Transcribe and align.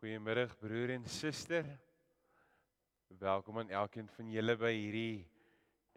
Goeiemôre 0.00 0.46
broer 0.56 0.94
en 0.94 1.02
suster. 1.12 1.66
Welkom 3.20 3.58
aan 3.60 3.72
elkeen 3.82 4.06
van 4.08 4.30
julle 4.32 4.54
by 4.56 4.70
hierdie 4.72 5.26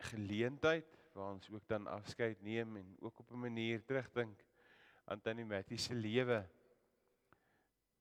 geleentheid 0.10 0.98
waar 1.14 1.38
ons 1.38 1.48
ook 1.48 1.64
dan 1.72 1.88
afskeid 1.88 2.42
neem 2.44 2.76
en 2.82 2.90
ook 3.00 3.22
op 3.24 3.32
'n 3.32 3.40
manier 3.46 3.80
terugdink 3.88 4.44
aan 5.06 5.22
Tannie 5.22 5.46
Mattie 5.46 5.78
se 5.78 5.96
lewe. 5.96 6.42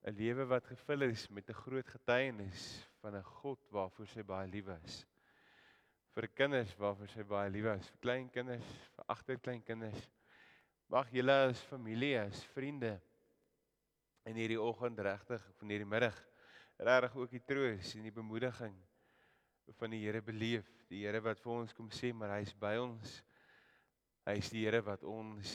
'n 0.02 0.16
Lewe 0.18 0.45
wat 0.45 0.66
gevul 0.66 1.06
is 1.06 1.28
met 1.28 1.48
'n 1.48 1.60
groot 1.62 1.86
getuienis 1.86 2.88
van 2.98 3.14
'n 3.14 3.23
God 3.23 3.70
waarvoor 3.70 4.06
sy 4.06 4.23
baie 4.23 4.50
lief 4.50 4.74
is. 4.82 5.06
Vir 6.14 6.28
kinders 6.28 6.74
waarvoor 6.77 7.09
sy 7.09 7.23
baie 7.23 7.50
lief 7.50 7.78
is, 7.78 7.88
vir 7.88 7.98
klein 8.00 8.30
kinders, 8.30 8.74
vir 8.96 9.05
agterkleinkinders. 9.06 10.10
Mag 10.88 11.12
julle 11.12 11.32
as 11.46 11.60
familie, 11.60 12.19
as 12.19 12.45
vriende 12.45 13.00
in 14.28 14.38
hierdie 14.38 14.60
oggend 14.60 15.00
regtig 15.02 15.42
van 15.58 15.72
hierdie 15.72 15.88
middag 15.88 16.16
regtig 16.82 17.16
ook 17.16 17.30
die 17.30 17.42
troos 17.46 17.94
en 17.96 18.06
die 18.06 18.14
bemoediging 18.14 18.74
van 19.78 19.92
die 19.95 20.00
Here 20.02 20.22
beleef. 20.22 20.66
Die 20.90 21.04
Here 21.04 21.20
wat 21.24 21.40
vir 21.40 21.52
ons 21.52 21.74
kom 21.76 21.90
sê 21.95 22.12
maar 22.14 22.36
hy's 22.36 22.52
by 22.58 22.74
ons. 22.82 23.20
Hy's 24.26 24.50
die 24.52 24.64
Here 24.66 24.82
wat 24.84 25.04
ons 25.06 25.52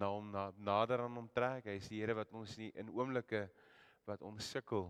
na 0.00 0.08
hom 0.12 0.30
na, 0.32 0.48
nader 0.56 1.04
aan 1.04 1.18
hom 1.20 1.28
trek. 1.34 1.68
Hy's 1.68 1.88
die 1.92 2.00
Here 2.00 2.16
wat 2.16 2.32
ons 2.36 2.56
nie 2.60 2.70
in 2.80 2.92
oomblikke 2.92 3.46
wat 4.08 4.24
ons 4.26 4.48
sukkel 4.50 4.88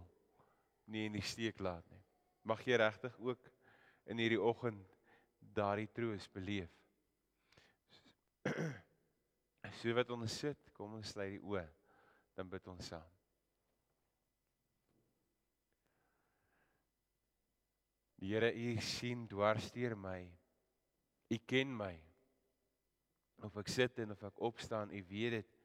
nie 0.90 1.06
in 1.08 1.18
die 1.18 1.26
steek 1.26 1.60
laat 1.62 1.86
nie. 1.90 2.02
Mag 2.46 2.62
jy 2.66 2.78
regtig 2.80 3.16
ook 3.20 3.50
in 4.10 4.22
hierdie 4.22 4.40
oggend 4.40 4.96
daardie 5.54 5.90
troos 5.94 6.28
beleef. 6.34 6.70
So 9.80 9.92
wat 9.94 10.10
ons 10.10 10.34
sit, 10.34 10.58
kom 10.74 10.96
ons 10.98 11.12
sluit 11.14 11.36
die 11.36 11.44
oë 11.46 11.62
dan 12.34 12.48
bid 12.50 12.66
ons 12.72 12.88
saam. 12.90 13.19
Die 18.20 18.34
Here, 18.34 18.52
U 18.52 18.76
sien 18.84 19.24
dwarsteer 19.28 19.96
my. 19.96 20.20
U 21.30 21.38
ken 21.48 21.72
my. 21.72 21.94
Of 23.46 23.56
ek 23.62 23.70
sit 23.72 24.00
en 24.02 24.12
of 24.12 24.22
ek 24.28 24.42
opstaan, 24.44 24.92
U 24.92 25.00
weet 25.08 25.38
dit. 25.38 25.56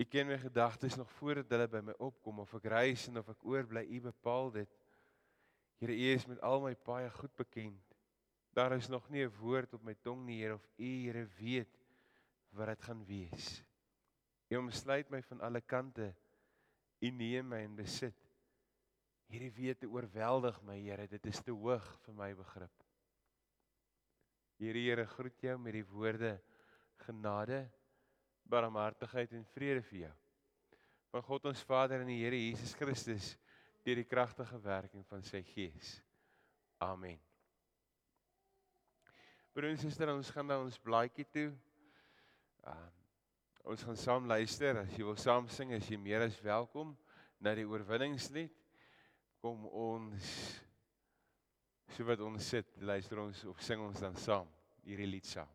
U 0.00 0.06
ken 0.08 0.30
my 0.30 0.38
gedagtes 0.40 0.96
nog 0.96 1.10
voordat 1.18 1.52
hulle 1.52 1.68
by 1.70 1.82
my 1.84 1.94
opkom 2.02 2.40
of 2.42 2.54
ek 2.58 2.70
reis 2.72 3.04
en 3.10 3.20
of 3.20 3.28
ek 3.30 3.44
oorbly, 3.44 3.84
U 3.92 4.00
bepaal 4.08 4.50
dit. 4.56 4.78
Here, 5.82 5.92
U 5.92 6.08
is 6.14 6.24
met 6.30 6.40
al 6.46 6.64
my 6.64 6.72
paie 6.88 7.10
goed 7.12 7.34
bekend. 7.36 7.94
Daar 8.56 8.74
is 8.76 8.88
nog 8.88 9.08
nie 9.10 9.24
'n 9.24 9.36
woord 9.40 9.74
op 9.74 9.82
my 9.84 9.94
tong 9.94 10.24
nie, 10.24 10.40
Here, 10.40 10.54
of 10.54 10.64
U, 10.78 10.90
Here, 11.04 11.28
weet 11.38 11.78
wat 12.52 12.66
dit 12.66 12.82
gaan 12.82 13.04
wees. 13.04 13.62
U 14.48 14.56
omsluit 14.56 15.10
my 15.10 15.22
van 15.22 15.40
alle 15.40 15.60
kante. 15.60 16.14
U 17.00 17.10
neem 17.10 17.48
my 17.48 17.62
in 17.64 17.76
besit. 17.76 18.16
Hierdie 19.32 19.52
wete 19.56 19.88
oorweldig 19.88 20.58
my, 20.66 20.76
Here, 20.76 21.06
dit 21.08 21.26
is 21.30 21.38
te 21.40 21.54
hoog 21.56 21.86
vir 22.04 22.16
my 22.18 22.28
begrip. 22.36 22.82
Here, 24.60 24.76
Here, 24.76 25.06
groet 25.08 25.46
jou 25.46 25.54
met 25.56 25.78
die 25.78 25.86
woorde 25.88 26.34
genade, 27.06 27.62
barmhartigheid 28.44 29.32
en 29.32 29.46
vrede 29.54 29.80
vir 29.88 30.02
jou. 30.02 30.12
Van 31.16 31.24
God 31.24 31.48
ons 31.48 31.64
Vader 31.64 32.04
en 32.04 32.12
die 32.12 32.20
Here 32.20 32.36
Jesus 32.36 32.76
Christus 32.76 33.32
deur 33.82 34.02
die 34.02 34.06
kragtige 34.06 34.60
werking 34.62 35.02
van 35.08 35.24
sy 35.24 35.40
Gees. 35.48 35.96
Amen. 36.84 37.16
Broers 39.56 39.78
en 39.78 39.80
susters, 39.80 40.12
ons 40.12 40.32
gaan 40.32 40.48
na 40.48 40.60
ons 40.60 40.76
blaadjie 40.84 41.24
toe. 41.32 41.50
Um, 42.68 42.92
ons 43.72 43.84
gaan 43.88 43.98
saam 43.98 44.28
luister. 44.28 44.84
As 44.84 44.92
jy 44.92 45.08
wil 45.08 45.16
saam 45.20 45.48
sing, 45.48 45.72
as 45.72 45.88
jy 45.88 45.96
meer 46.00 46.24
as 46.28 46.36
welkom 46.44 46.92
na 47.42 47.56
die 47.56 47.66
oorwinningslied. 47.68 48.61
Kom 49.42 49.64
ons 49.66 50.26
so 51.90 52.04
wat 52.06 52.20
ons 52.22 52.46
sit, 52.46 52.68
luister 52.78 53.18
ons 53.18 53.40
of 53.50 53.58
sing 53.66 53.80
ons 53.82 53.98
dan 54.00 54.14
saam 54.16 54.46
hierdie 54.86 55.08
lied 55.10 55.26
saam. 55.26 55.50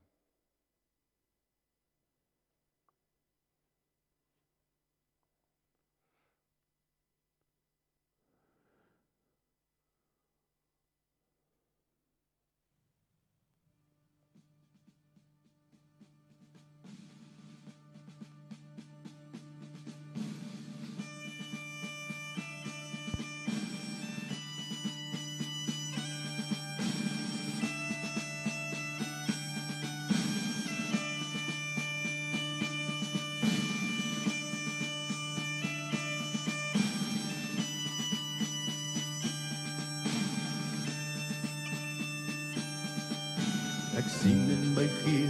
Sien 44.77 44.89
in 45.05 45.26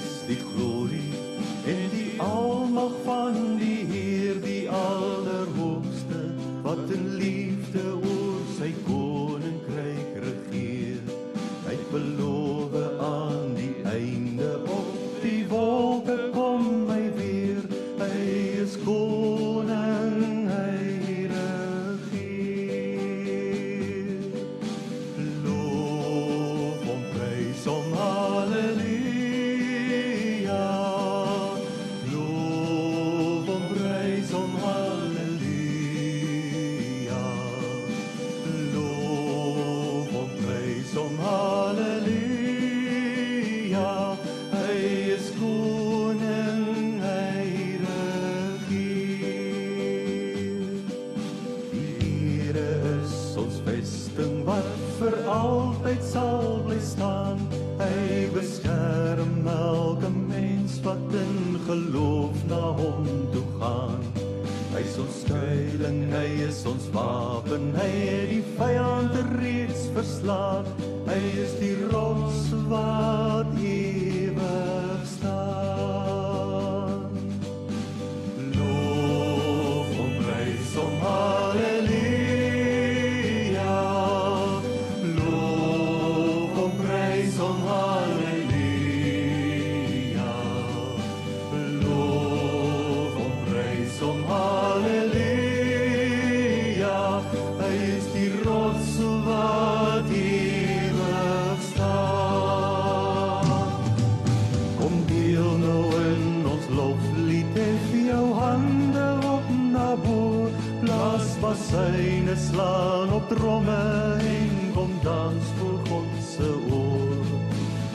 bassyne 111.42 112.36
slaan 112.36 113.14
op 113.14 113.30
tromme 113.30 113.82
en 114.20 114.72
kom 114.74 114.92
dans 115.04 115.44
voor 115.58 115.80
God 115.90 116.12
se 116.36 116.50
oor. 116.72 117.26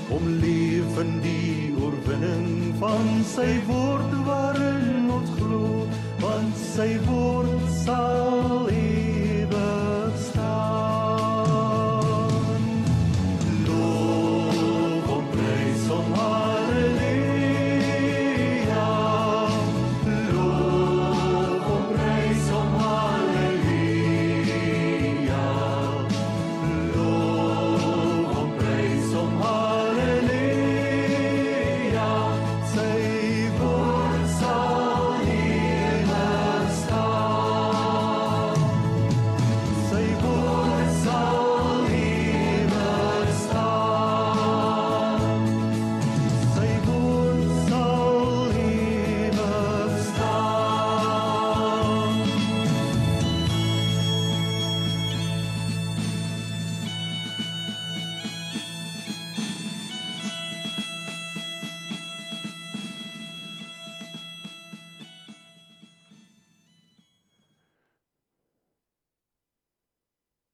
Kom 0.09 0.29
leef 0.41 0.99
in 1.01 1.21
die 1.25 1.75
oorwinning 1.81 2.75
van 2.79 3.09
sy 3.35 3.49
woord 3.67 4.13
waarin 4.27 5.11
ons 5.11 5.33
glo, 5.39 5.87
want 6.21 6.63
sy 6.75 6.91
woord 7.09 7.67
sal 7.85 8.32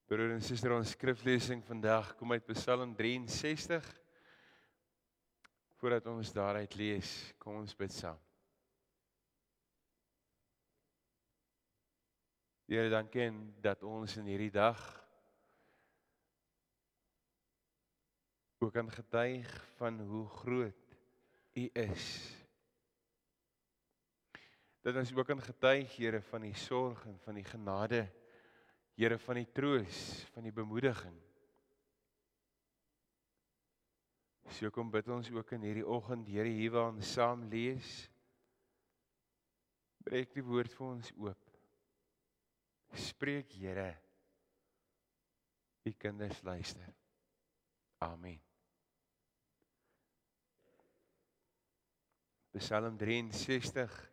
Broer 0.09 0.31
en 0.33 0.41
suster, 0.41 0.73
ons 0.73 0.95
skriflesing 0.95 1.61
vandag 1.69 2.15
kom 2.17 2.31
uit 2.33 2.47
Psalm 2.55 2.95
63. 2.97 3.85
Voordat 5.77 6.07
ons 6.09 6.31
daaruit 6.33 6.77
lees, 6.81 7.11
kom 7.37 7.59
ons 7.61 7.75
bid 7.77 7.93
saam. 7.93 8.17
Here, 12.73 12.89
dankie 12.89 13.27
dat 13.61 13.85
ons 13.85 14.15
in 14.17 14.31
hierdie 14.33 14.55
dag 14.55 14.81
ook 18.65 18.73
kan 18.79 18.89
getuig 18.89 19.51
van 19.77 20.01
hoe 20.09 20.25
groot 20.39 20.97
U 21.53 21.67
is. 21.85 22.07
Dat 24.81 24.97
ons 25.05 25.13
ook 25.13 25.29
kan 25.35 25.45
getuig, 25.51 26.01
Here, 26.01 26.23
van 26.33 26.49
U 26.49 26.55
sorg 26.57 27.05
en 27.13 27.21
van 27.27 27.37
U 27.37 27.45
genade 27.45 28.07
Here 28.07 28.28
van 29.23 29.39
die 29.39 29.47
troos, 29.55 29.99
van 30.35 30.43
die 30.43 30.53
bemoediging. 30.53 31.15
So 34.57 34.71
kom 34.75 34.91
bid 34.91 35.07
ons 35.13 35.29
ook 35.31 35.53
in 35.55 35.67
hierdie 35.69 35.87
oggend, 35.87 36.27
Here, 36.27 36.49
hier 36.51 36.73
waar 36.75 36.91
ons 36.91 37.13
saam 37.15 37.45
lees. 37.53 38.09
Breek 40.03 40.33
die 40.35 40.43
woord 40.43 40.73
vir 40.75 40.87
ons 40.89 41.13
oop. 41.21 41.55
Spreek, 42.97 43.53
Here. 43.61 43.93
U 45.87 45.95
kinders 45.95 46.43
luister. 46.43 46.91
Amen. 48.03 48.41
Psalm 52.59 52.97
63 52.99 54.08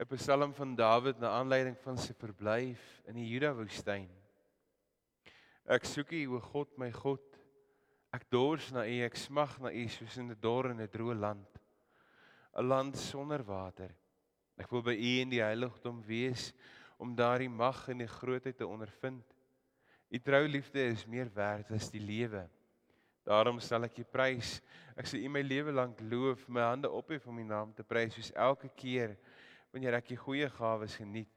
'n 0.00 0.16
Psalm 0.16 0.54
van 0.54 0.74
Dawid 0.74 1.18
na 1.20 1.28
aanleiding 1.28 1.76
van 1.82 1.98
sy 2.00 2.14
verblyf 2.16 2.80
in 3.04 3.18
die 3.18 3.26
Juda 3.28 3.50
woestyn. 3.52 4.06
Ek 5.68 5.84
soek 5.84 6.14
U, 6.16 6.20
o 6.38 6.40
God, 6.40 6.70
my 6.80 6.88
God. 6.94 7.36
Ek 8.16 8.24
dors 8.32 8.70
na 8.72 8.86
U, 8.88 8.94
ek 9.04 9.18
smag 9.20 9.58
na 9.60 9.68
U 9.68 9.82
soos 9.92 10.16
in 10.16 10.32
'n 10.32 10.38
dor 10.40 10.70
en 10.70 10.80
'n 10.80 10.88
droë 10.88 11.18
land, 11.20 11.60
'n 12.56 12.64
land 12.64 12.96
sonder 12.96 13.44
water. 13.44 13.92
Ek 14.56 14.72
wil 14.72 14.80
by 14.80 14.96
U 14.96 15.20
in 15.20 15.28
die 15.28 15.44
heiligdom 15.44 16.00
wees 16.08 16.54
om 16.96 17.14
daardie 17.14 17.52
mag 17.52 17.86
en 17.88 17.98
die 17.98 18.08
grootheid 18.08 18.56
te 18.56 18.66
ondervind. 18.66 19.24
U 20.08 20.18
trou 20.18 20.48
liefde 20.48 20.80
is 20.80 21.06
meer 21.06 21.28
werd 21.34 21.70
as 21.72 21.90
die 21.90 22.00
lewe. 22.00 22.48
Daarom 23.22 23.60
sal 23.60 23.84
ek 23.84 23.98
U 23.98 24.04
prys. 24.04 24.62
Ek 24.96 25.06
sal 25.06 25.20
U 25.20 25.28
my 25.28 25.42
lewe 25.42 25.72
lank 25.72 26.00
loof, 26.00 26.48
my 26.48 26.60
hande 26.60 26.88
ophef 26.88 27.26
om 27.26 27.38
U 27.38 27.44
naam 27.44 27.74
te 27.74 27.84
prys 27.84 28.14
soos 28.14 28.32
elke 28.32 28.72
keer 28.74 29.18
wanneer 29.70 29.96
ek 30.00 30.10
die 30.10 30.18
goeie 30.18 30.48
gawes 30.50 30.96
geniet, 30.98 31.30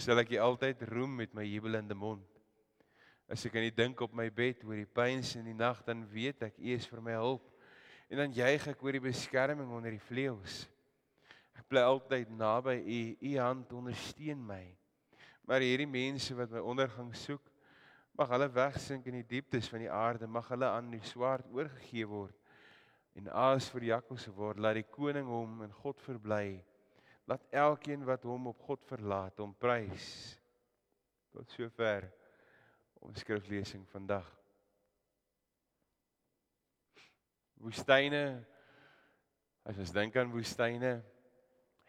sal 0.00 0.18
ek 0.22 0.32
altyd 0.40 0.82
roem 0.90 1.20
met 1.22 1.34
my 1.36 1.44
jubelende 1.46 1.94
mond. 1.94 2.26
As 3.30 3.44
ek 3.46 3.58
aan 3.58 3.68
U 3.68 3.70
dink 3.74 4.00
op 4.02 4.14
my 4.16 4.26
bed 4.34 4.64
oor 4.66 4.78
die 4.80 4.88
pyns 4.88 5.36
in 5.38 5.46
die 5.46 5.54
nag, 5.54 5.84
dan 5.86 6.02
weet 6.10 6.42
ek 6.48 6.58
U 6.58 6.72
is 6.74 6.88
vir 6.90 7.02
my 7.04 7.14
hulp. 7.20 7.46
En 8.10 8.24
dan 8.24 8.34
juig 8.34 8.66
ek 8.72 8.82
oor 8.82 8.96
die 8.96 9.04
beskerming 9.04 9.70
onder 9.70 9.94
die 9.94 10.02
vleuels. 10.02 10.64
Ek 11.54 11.68
bly 11.70 11.84
altyd 11.86 12.32
naby 12.34 12.80
U, 12.80 13.00
U 13.30 13.36
hand 13.38 13.76
ondersteun 13.76 14.42
my. 14.48 14.64
Maar 15.46 15.62
hierdie 15.62 15.86
mense 15.90 16.34
wat 16.34 16.50
my 16.50 16.62
ondergang 16.64 17.12
soek, 17.14 17.44
mag 18.18 18.32
hulle 18.34 18.50
wegsink 18.52 19.06
in 19.06 19.20
die 19.20 19.28
dieptes 19.36 19.70
van 19.70 19.84
die 19.84 19.92
aarde, 19.92 20.26
mag 20.26 20.48
hulle 20.50 20.66
aan 20.66 20.90
die 20.92 21.04
swaard 21.06 21.46
oorgegee 21.54 22.08
word 22.10 22.34
en 23.18 23.30
aas 23.34 23.68
vir 23.72 23.88
Jakobse 23.90 24.30
word, 24.34 24.60
laat 24.62 24.78
die 24.78 24.86
koning 24.86 25.26
hom 25.28 25.64
in 25.66 25.72
God 25.82 25.98
verbly 26.04 26.60
Laat 27.30 27.46
elkeen 27.54 28.02
wat 28.04 28.24
hom 28.26 28.48
op 28.50 28.62
God 28.66 28.82
verlaat, 28.90 29.38
hom 29.38 29.52
prys. 29.54 30.06
Tot 31.30 31.52
sover 31.54 32.08
ons 33.06 33.22
skriflesing 33.22 33.84
vandag. 33.92 34.26
Woestyne 37.62 38.24
as 39.68 39.78
ons 39.78 39.92
dink 39.94 40.16
aan 40.18 40.32
woestyne, 40.32 40.96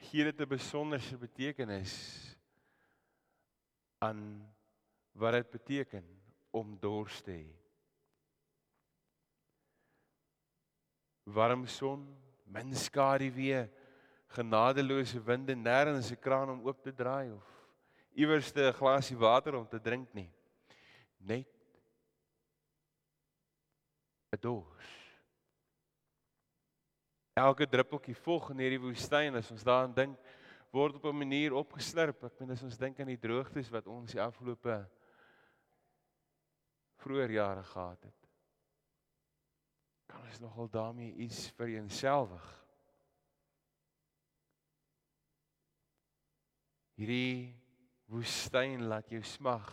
gee 0.05 0.23
dit 0.27 0.41
'n 0.41 0.49
besonderse 0.49 1.17
betekenis 1.17 1.95
aan 4.05 4.21
wat 5.13 5.33
dit 5.33 5.49
beteken 5.51 6.05
om 6.51 6.77
dors 6.79 7.21
te 7.21 7.31
hê. 7.31 7.49
Warm 11.24 11.65
son, 11.67 12.05
min 12.45 12.75
skaduwee, 12.75 13.69
genadeloose 14.35 15.19
winde 15.25 15.55
nêrens 15.55 16.11
'n 16.11 16.19
kraan 16.19 16.50
om 16.50 16.65
oop 16.67 16.81
te 16.83 16.93
draai 16.93 17.31
of 17.31 17.47
iewers 18.15 18.51
'n 18.55 18.73
glasie 18.73 19.17
water 19.17 19.55
om 19.55 19.67
te 19.67 19.79
drink 19.79 20.13
nie. 20.13 20.31
Net 21.19 21.47
'n 24.31 24.39
dors. 24.39 24.89
Elke 27.33 27.67
druppeltjie 27.67 28.15
vog 28.15 28.50
in 28.51 28.59
hierdie 28.59 28.79
woestyn 28.79 29.35
as 29.35 29.51
ons 29.51 29.63
daaraan 29.63 29.93
dink 29.93 30.17
word 30.71 30.95
op 30.95 31.05
'n 31.05 31.17
manier 31.17 31.53
opgeslurp. 31.53 32.23
Ek 32.23 32.39
meen 32.39 32.51
as 32.51 32.63
ons 32.63 32.77
dink 32.77 33.00
aan 33.00 33.07
die 33.07 33.19
droogtes 33.19 33.69
wat 33.69 33.88
ons 33.88 34.11
die 34.11 34.21
afgelope 34.21 34.89
vroeër 36.95 37.31
jare 37.31 37.63
gehad 37.63 38.03
het. 38.03 38.27
Kan 40.07 40.21
ons 40.21 40.39
nogal 40.39 40.69
daarmee 40.69 41.13
iets 41.13 41.50
vereenselwig? 41.50 42.61
Hierdie 47.01 47.50
woestyn 48.13 48.84
laat 48.86 49.08
jou 49.10 49.24
smag 49.25 49.65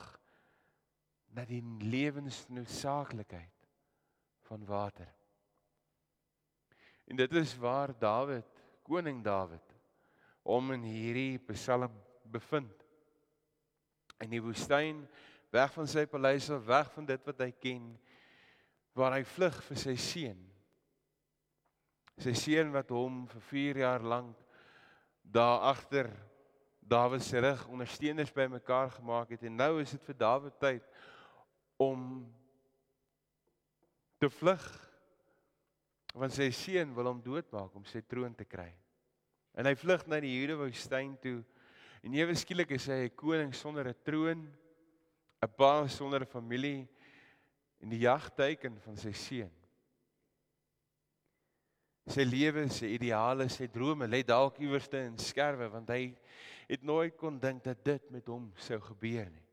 na 1.36 1.42
die 1.44 1.60
lewensnoodsaaklikheid 1.60 3.66
van 4.48 4.62
water. 4.64 5.10
En 7.04 7.20
dit 7.20 7.34
is 7.36 7.52
waar 7.60 7.92
Dawid, 7.92 8.48
koning 8.80 9.20
Dawid, 9.24 9.74
om 10.48 10.72
in 10.72 10.86
hierdie 10.88 11.36
Psalm 11.50 11.92
bevind. 12.24 12.86
In 14.24 14.32
die 14.32 14.40
woestyn, 14.40 15.02
weg 15.52 15.74
van 15.76 15.90
sy 15.90 16.06
paleis, 16.08 16.48
weg 16.64 16.88
van 16.94 17.10
dit 17.12 17.28
wat 17.28 17.42
hy 17.44 17.50
ken, 17.60 17.90
waar 18.96 19.18
hy 19.18 19.26
vlug 19.34 19.60
vir 19.68 19.82
sy 19.84 19.98
seun. 20.00 20.40
Sy 22.24 22.32
seun 22.40 22.72
wat 22.72 22.88
hom 22.96 23.26
vir 23.34 23.46
4 23.52 23.82
jaar 23.84 24.08
lank 24.16 24.40
daar 25.28 25.68
agter 25.74 26.08
Dawid 26.88 27.22
se 27.22 27.40
rug 27.40 27.66
ondersteuners 27.68 28.32
bymekaar 28.32 28.90
gemaak 28.90 29.34
het 29.34 29.42
en 29.44 29.56
nou 29.60 29.80
is 29.82 29.90
dit 29.92 30.04
vir 30.08 30.16
Dawid 30.16 30.54
tyd 30.60 30.84
om 31.76 32.04
te 34.18 34.30
vlug 34.32 34.64
want 36.16 36.32
sy 36.32 36.48
seun 36.56 36.94
wil 36.96 37.10
hom 37.10 37.20
doodmaak 37.22 37.74
om 37.76 37.84
sy 37.86 38.00
troon 38.08 38.32
te 38.34 38.46
kry. 38.48 38.70
En 39.58 39.68
hy 39.68 39.74
vlug 39.76 40.06
na 40.08 40.18
die 40.24 40.32
Jude 40.32 40.56
woestyn 40.58 41.12
toe 41.20 41.42
en 42.02 42.16
ewe 42.16 42.34
skielik 42.38 42.72
is 42.78 42.88
hy 42.88 43.04
'n 43.06 43.16
koning 43.16 43.52
sonder 43.54 43.88
'n 43.88 44.00
troon, 44.04 44.48
'n 45.42 45.52
pa 45.58 45.86
sonder 45.88 46.22
'n 46.22 46.32
familie 46.32 46.88
en 47.82 47.88
die 47.88 48.04
jagteiken 48.06 48.80
van 48.80 48.96
sy 48.96 49.12
seun. 49.12 49.52
Sy 52.08 52.24
lewe, 52.24 52.68
sy 52.72 52.86
ideale, 52.96 53.48
sy 53.48 53.66
drome 53.68 54.06
lê 54.08 54.22
dalk 54.24 54.58
iewerste 54.58 55.04
in 55.04 55.18
skerwe 55.18 55.68
want 55.68 55.90
hy 55.90 56.16
het 56.68 56.84
nooit 56.84 57.16
kon 57.16 57.38
dink 57.40 57.64
dat 57.64 57.80
dit 57.84 58.10
met 58.12 58.26
hom 58.28 58.50
sou 58.60 58.78
gebeur 58.90 59.30
nie. 59.32 59.46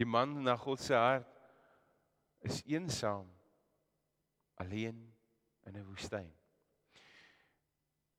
Die 0.00 0.08
man 0.08 0.34
na 0.42 0.56
God 0.58 0.80
se 0.82 0.96
hart 0.96 1.28
is 2.42 2.62
eensaam 2.66 3.28
alleen 4.60 4.98
in 5.68 5.76
'n 5.76 5.86
woestyn. 5.86 6.32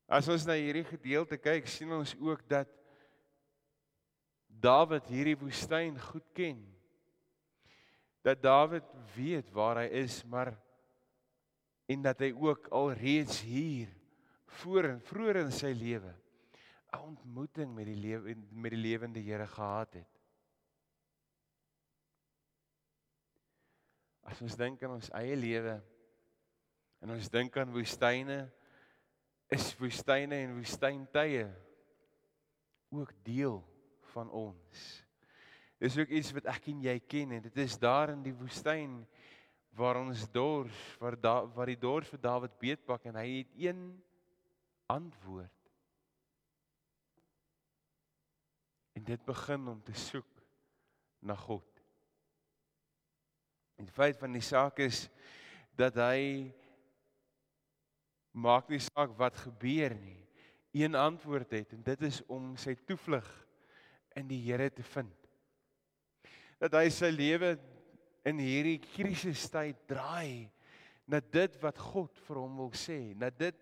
As 0.08 0.28
ons 0.28 0.46
na 0.46 0.54
hierdie 0.54 0.86
gedeelte 0.86 1.38
kyk, 1.38 1.68
sien 1.68 1.92
ons 1.92 2.16
ook 2.20 2.48
dat 2.48 2.70
Dawid 4.62 5.08
hierdie 5.08 5.38
woestyn 5.40 6.00
goed 6.00 6.28
ken. 6.34 6.60
Dat 8.22 8.42
Dawid 8.42 8.86
weet 9.16 9.50
waar 9.52 9.78
hy 9.78 9.88
is, 10.04 10.24
maar 10.24 10.54
en 11.88 12.02
dat 12.02 12.20
hy 12.20 12.32
ook 12.32 12.68
al 12.68 12.92
reeds 12.94 13.42
hier 13.42 13.88
voor 14.46 14.84
en 14.84 15.02
vroeër 15.02 15.36
in 15.36 15.52
sy 15.52 15.72
lewe 15.74 16.14
'n 16.92 17.00
ontmoeting 17.00 17.74
met 17.74 17.86
die 17.86 17.96
lewe 17.96 18.36
met 18.52 18.72
die 18.72 18.80
lewende 18.80 19.20
Here 19.20 19.48
gehad 19.48 19.94
het. 19.94 20.20
As 24.22 24.42
ons 24.42 24.56
dink 24.56 24.84
aan 24.84 24.98
ons 24.98 25.10
eie 25.16 25.36
lewe 25.36 25.78
en 27.02 27.14
ons 27.16 27.30
dink 27.30 27.58
aan 27.58 27.72
woestyne, 27.72 28.44
is 29.48 29.72
woestyne 29.80 30.36
en 30.36 30.58
woestyntye 30.60 31.48
ook 32.92 33.14
deel 33.24 33.62
van 34.12 34.30
ons. 34.30 34.84
Dis 35.80 35.98
ook 35.98 36.12
iets 36.12 36.34
wat 36.36 36.52
ek 36.52 36.68
en 36.72 36.84
jy 36.84 36.98
ken 37.00 37.32
en 37.38 37.48
dit 37.48 37.58
is 37.64 37.78
daar 37.80 38.12
in 38.14 38.22
die 38.24 38.36
woestyn 38.36 39.00
waar 39.80 40.02
ons 40.04 40.28
dors, 40.32 40.76
waar 41.00 41.16
da, 41.16 41.36
waar 41.56 41.72
die 41.72 41.80
dors 41.80 42.12
vir 42.12 42.20
Dawid 42.20 42.60
beetpak 42.60 43.08
en 43.08 43.16
hy 43.16 43.28
het 43.40 43.56
een 43.56 43.82
antwoord 44.92 45.61
En 49.12 49.18
dit 49.18 49.26
begin 49.28 49.68
om 49.68 49.80
te 49.84 49.92
soek 49.92 50.28
na 51.20 51.36
God. 51.36 51.68
En 53.76 53.84
die 53.84 53.92
feit 53.92 54.16
van 54.16 54.32
die 54.32 54.44
saak 54.46 54.78
is 54.80 55.02
dat 55.76 55.98
hy 56.00 56.48
maak 58.32 58.72
nie 58.72 58.80
saak 58.80 59.18
wat 59.20 59.36
gebeur 59.50 59.98
nie. 60.00 60.16
Een 60.80 60.96
antwoord 60.96 61.58
het 61.58 61.74
en 61.76 61.82
dit 61.84 62.06
is 62.08 62.22
om 62.32 62.54
sy 62.56 62.78
toevlug 62.88 63.28
in 64.16 64.32
die 64.32 64.40
Here 64.46 64.70
te 64.72 64.88
vind. 64.94 65.28
Dat 66.64 66.80
hy 66.80 66.88
sy 66.96 67.12
lewe 67.12 67.58
in 68.32 68.40
hierdie 68.40 68.80
krisistyd 68.94 69.84
draai 69.92 70.48
na 71.04 71.20
dit 71.20 71.60
wat 71.60 71.84
God 71.92 72.16
vir 72.30 72.40
hom 72.46 72.64
wil 72.64 72.72
sê, 72.80 73.12
na 73.20 73.28
dit 73.28 73.60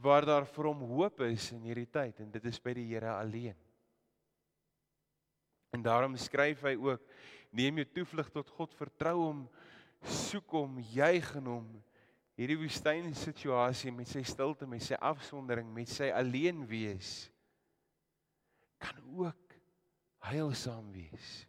waar 0.00 0.24
daar 0.24 0.48
vir 0.48 0.72
hom 0.72 0.88
hoop 0.96 1.26
is 1.28 1.52
in 1.52 1.68
hierdie 1.68 1.90
tyd 1.92 2.24
en 2.24 2.32
dit 2.32 2.52
is 2.54 2.64
by 2.64 2.72
die 2.80 2.88
Here 2.94 3.18
alleen. 3.20 3.65
En 5.76 5.84
daarom 5.84 6.16
skryf 6.16 6.64
hy 6.64 6.74
ook: 6.80 7.04
Neem 7.52 7.82
jou 7.82 7.88
toevlug 8.00 8.32
tot 8.32 8.50
God, 8.56 8.74
vertrou 8.76 9.16
hom, 9.20 9.44
soek 10.02 10.56
hom, 10.56 10.80
juig 10.92 11.30
in 11.38 11.52
hom. 11.52 11.68
Hierdie 12.36 12.58
woestyn 12.60 13.14
situasie 13.16 13.92
met 13.92 14.10
sy 14.10 14.24
stilte, 14.28 14.68
met 14.68 14.84
sy 14.84 14.96
afsondering, 15.00 15.68
met 15.72 15.88
sy 15.88 16.10
alleen 16.12 16.66
wees 16.68 17.30
kan 18.76 18.98
ook 19.16 19.56
heilsaam 20.28 20.90
wees. 20.92 21.46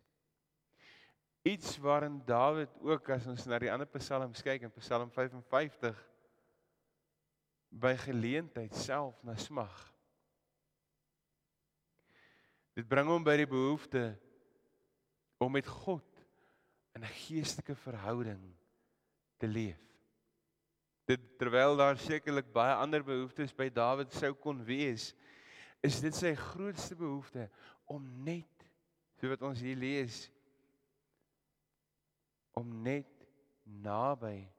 Iets 1.42 1.78
waarin 1.78 2.22
Dawid 2.26 2.72
ook 2.84 3.10
as 3.10 3.28
ons 3.28 3.46
na 3.48 3.60
die 3.60 3.72
ander 3.72 3.88
psalms 3.98 4.44
kyk 4.44 4.68
in 4.68 4.74
Psalm 4.80 5.12
55 5.12 6.00
by 7.68 7.94
geleentheid 8.00 8.76
self 8.76 9.20
na 9.28 9.36
smag. 9.40 9.76
Dit 12.78 12.86
bring 12.86 13.10
hom 13.10 13.24
by 13.26 13.34
die 13.40 13.50
behoefte 13.50 14.12
om 15.42 15.50
met 15.54 15.66
God 15.66 16.06
in 16.94 17.02
'n 17.02 17.16
geestelike 17.26 17.76
verhouding 17.76 18.44
te 19.38 19.48
leef. 19.48 19.82
Dit 21.06 21.24
terwyl 21.40 21.78
daar 21.78 21.98
sekerlik 21.98 22.52
baie 22.54 22.76
ander 22.76 23.04
behoeftes 23.04 23.54
by 23.56 23.70
Dawid 23.70 24.14
sou 24.14 24.34
kon 24.34 24.64
wees, 24.66 25.16
is 25.82 26.02
dit 26.02 26.16
sy 26.16 26.36
grootste 26.36 26.96
behoefte 26.96 27.50
om 27.86 28.04
net 28.24 28.70
so 29.18 29.30
wat 29.30 29.42
ons 29.42 29.60
hier 29.60 29.78
lees 29.78 30.28
om 32.54 32.82
net 32.84 33.10
naby 33.64 34.50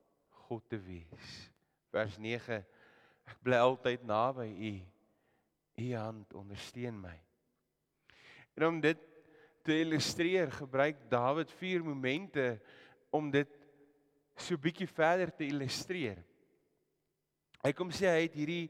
God 0.49 0.69
te 0.69 0.79
wees. 0.79 1.51
Vers 1.91 2.19
9 2.19 2.65
Ek 3.29 3.41
bly 3.45 3.59
altyd 3.61 4.05
naby 4.09 4.49
U. 4.49 4.75
U 5.79 5.95
hand 5.95 6.35
ondersteun 6.35 6.97
my. 7.01 7.28
En 8.59 8.67
om 8.67 8.81
dit 8.83 8.99
te 9.63 9.77
illustreer, 9.79 10.51
gebruik 10.51 11.05
Dawid 11.11 11.53
vier 11.61 11.85
momente 11.85 12.57
om 13.15 13.29
dit 13.31 13.53
so 14.35 14.59
bietjie 14.59 14.89
verder 14.91 15.31
te 15.31 15.47
illustreer. 15.47 16.19
Hy 17.63 17.71
kom 17.79 17.93
sê 17.95 18.09
hy 18.11 18.25
het 18.25 18.35
hierdie 18.35 18.65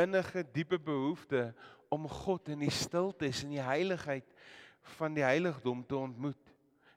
innige 0.00 0.40
diepe 0.54 0.78
behoefte 0.80 1.50
om 1.92 2.08
God 2.08 2.48
in 2.54 2.64
die 2.64 2.72
stiltes 2.72 3.42
en 3.44 3.52
die 3.52 3.60
heiligheid 3.60 4.32
van 4.96 5.12
die 5.16 5.24
heiligdom 5.24 5.84
te 5.84 5.98
ontmoet. 6.00 6.54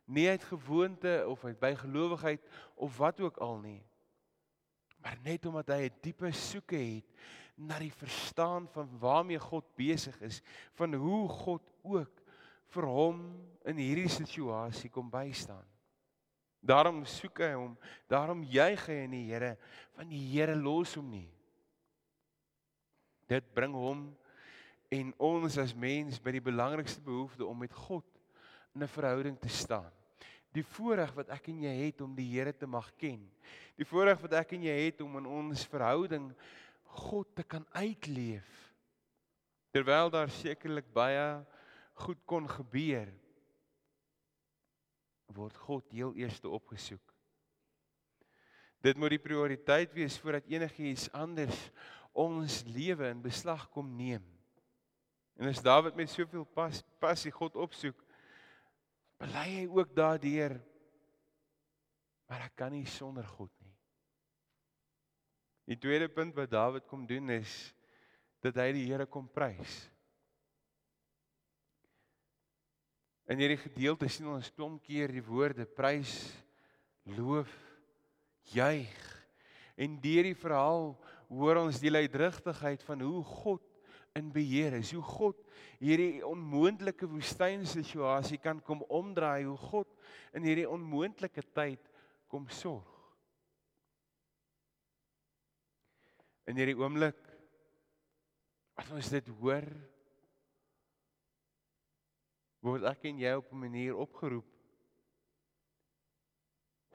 Nie 0.08 0.30
uit 0.32 0.48
gewoonte 0.48 1.18
of 1.28 1.44
uit 1.44 1.60
bygelowigheid 1.60 2.48
of 2.80 2.96
wat 3.04 3.20
ook 3.20 3.42
al 3.44 3.60
nie. 3.66 3.82
Maar 5.04 5.20
net 5.28 5.44
omdat 5.46 5.76
hy 5.76 5.92
'n 5.92 6.00
diepe 6.08 6.32
soeke 6.32 6.80
het 6.80 7.12
na 7.56 7.80
die 7.80 7.92
verstaan 7.92 8.68
van 8.72 8.88
waarmee 9.00 9.40
God 9.40 9.66
besig 9.76 10.16
is, 10.22 10.42
van 10.80 10.94
hoe 10.94 11.28
God 11.28 11.64
ook 11.84 12.19
vir 12.74 12.88
hom 12.90 13.20
in 13.70 13.82
hierdie 13.82 14.12
situasie 14.12 14.90
kom 14.94 15.10
bystaan. 15.12 15.66
Daarom 16.60 17.06
soek 17.08 17.40
hy 17.46 17.54
hom, 17.56 17.76
daarom 18.12 18.44
juig 18.44 18.82
hy 18.92 18.98
in 19.06 19.14
die 19.16 19.26
Here, 19.30 19.54
want 19.96 20.12
die 20.12 20.26
Here 20.34 20.56
los 20.60 20.96
hom 21.00 21.08
nie. 21.12 21.30
Dit 23.30 23.48
bring 23.56 23.76
hom 23.78 24.10
en 24.92 25.14
ons 25.22 25.56
as 25.62 25.76
mens 25.78 26.20
by 26.20 26.34
die 26.36 26.44
belangrikste 26.44 27.02
behoefte 27.06 27.46
om 27.46 27.62
met 27.62 27.74
God 27.88 28.06
in 28.76 28.84
'n 28.84 28.92
verhouding 28.92 29.38
te 29.40 29.50
staan. 29.50 29.92
Die 30.52 30.66
voorreg 30.66 31.14
wat 31.14 31.30
ek 31.30 31.50
en 31.50 31.62
jy 31.62 31.76
het 31.86 32.02
om 32.02 32.16
die 32.16 32.28
Here 32.34 32.54
te 32.54 32.68
mag 32.68 32.92
ken. 32.98 33.22
Die 33.78 33.86
voorreg 33.86 34.20
wat 34.22 34.34
ek 34.34 34.54
en 34.54 34.64
jy 34.64 34.78
het 34.86 35.02
om 35.02 35.18
in 35.18 35.26
ons 35.26 35.66
verhouding 35.66 36.34
God 36.84 37.36
te 37.36 37.44
kan 37.44 37.66
uitleef. 37.72 38.74
Terwyl 39.72 40.10
daar 40.10 40.30
sekerlik 40.30 40.90
baie 40.94 41.46
goed 42.06 42.22
kon 42.30 42.48
gebeur, 42.50 43.12
word 45.36 45.58
God 45.68 45.92
heel 45.94 46.16
eerste 46.18 46.50
opgesoek. 46.50 47.04
Dit 48.82 48.98
moet 48.98 49.14
die 49.14 49.22
prioriteit 49.22 49.92
wees 49.94 50.16
voordat 50.22 50.48
enigiets 50.50 51.10
anders 51.14 51.58
ons 52.16 52.64
lewe 52.66 53.10
in 53.12 53.22
beslag 53.22 53.68
kom 53.74 53.92
neem. 53.98 54.24
En 55.40 55.52
as 55.52 55.62
Dawid 55.64 55.96
met 55.96 56.10
soveel 56.12 56.48
pas 56.56 56.82
passie 57.00 57.32
God 57.32 57.56
opsoek, 57.60 58.00
bely 59.20 59.46
hy 59.60 59.68
ook 59.68 59.94
daardeur 59.96 60.58
maar 62.30 62.46
ek 62.46 62.60
kan 62.62 62.74
nie 62.74 62.86
sonder 62.86 63.26
God 63.26 63.50
nie. 63.66 63.74
Die 65.70 65.78
tweede 65.82 66.08
punt 66.14 66.36
wat 66.38 66.52
Dawid 66.54 66.86
kom 66.90 67.08
doen 67.10 67.34
is 67.34 67.54
dat 68.46 68.58
hy 68.62 68.70
die 68.78 68.86
Here 68.86 69.08
kom 69.10 69.26
prys. 69.34 69.82
In 73.30 73.38
hierdie 73.38 73.60
gedeelte 73.62 74.08
sien 74.10 74.26
ons 74.32 74.50
klomp 74.56 74.82
keer 74.82 75.12
die 75.14 75.22
woorde 75.22 75.68
prys, 75.78 76.16
loof, 77.14 77.50
juig. 78.50 78.96
En 79.78 80.00
deur 80.02 80.26
die 80.32 80.38
verhaal 80.38 80.96
hoor 81.30 81.60
ons 81.62 81.78
die 81.78 81.92
luidrigtigheid 81.94 82.82
van 82.88 83.04
hoe 83.06 83.22
God 83.22 83.66
in 84.18 84.32
beheer 84.34 84.80
is. 84.80 84.96
Hoe 84.98 85.06
God 85.06 85.44
hierdie 85.78 86.24
onmoontlike 86.26 87.06
woestynsituasie 87.12 88.40
kan 88.42 88.64
kom 88.66 88.82
omdraai, 88.90 89.46
hoe 89.46 89.60
God 89.70 89.94
in 90.34 90.50
hierdie 90.50 90.66
onmoontlike 90.70 91.46
tyd 91.54 91.86
kom 92.34 92.50
sorg. 92.50 92.90
In 96.50 96.58
hierdie 96.58 96.78
oomblik 96.82 97.22
as 98.80 98.90
ons 98.96 99.14
dit 99.14 99.30
hoor, 99.38 99.70
word 102.66 102.86
ek 102.90 103.06
en 103.10 103.20
jy 103.20 103.34
op 103.40 103.52
'n 103.54 103.60
manier 103.60 103.96
opgeroep 103.96 104.48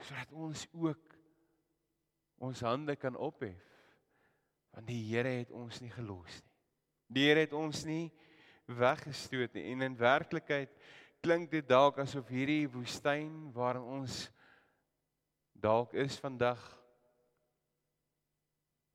sodat 0.04 0.32
ons 0.32 0.66
ook 0.72 1.14
ons 2.38 2.60
hande 2.60 2.96
kan 2.96 3.16
ophef 3.16 3.62
want 4.74 4.86
die 4.86 5.02
Here 5.06 5.28
het 5.28 5.50
ons 5.54 5.80
nie 5.80 5.90
gelos 5.90 6.42
nie. 6.42 6.52
Die 7.14 7.26
Here 7.28 7.40
het 7.40 7.52
ons 7.52 7.84
nie 7.84 8.12
weggestoot 8.66 9.54
nie 9.54 9.70
en 9.72 9.82
in 9.82 9.96
werklikheid 9.96 10.72
klink 11.24 11.50
dit 11.50 11.66
dalk 11.68 11.98
asof 12.02 12.28
hierdie 12.28 12.66
woestyn 12.68 13.52
waarin 13.52 13.86
ons 14.00 14.30
dalk 15.54 15.94
is 15.94 16.18
vandag 16.20 16.60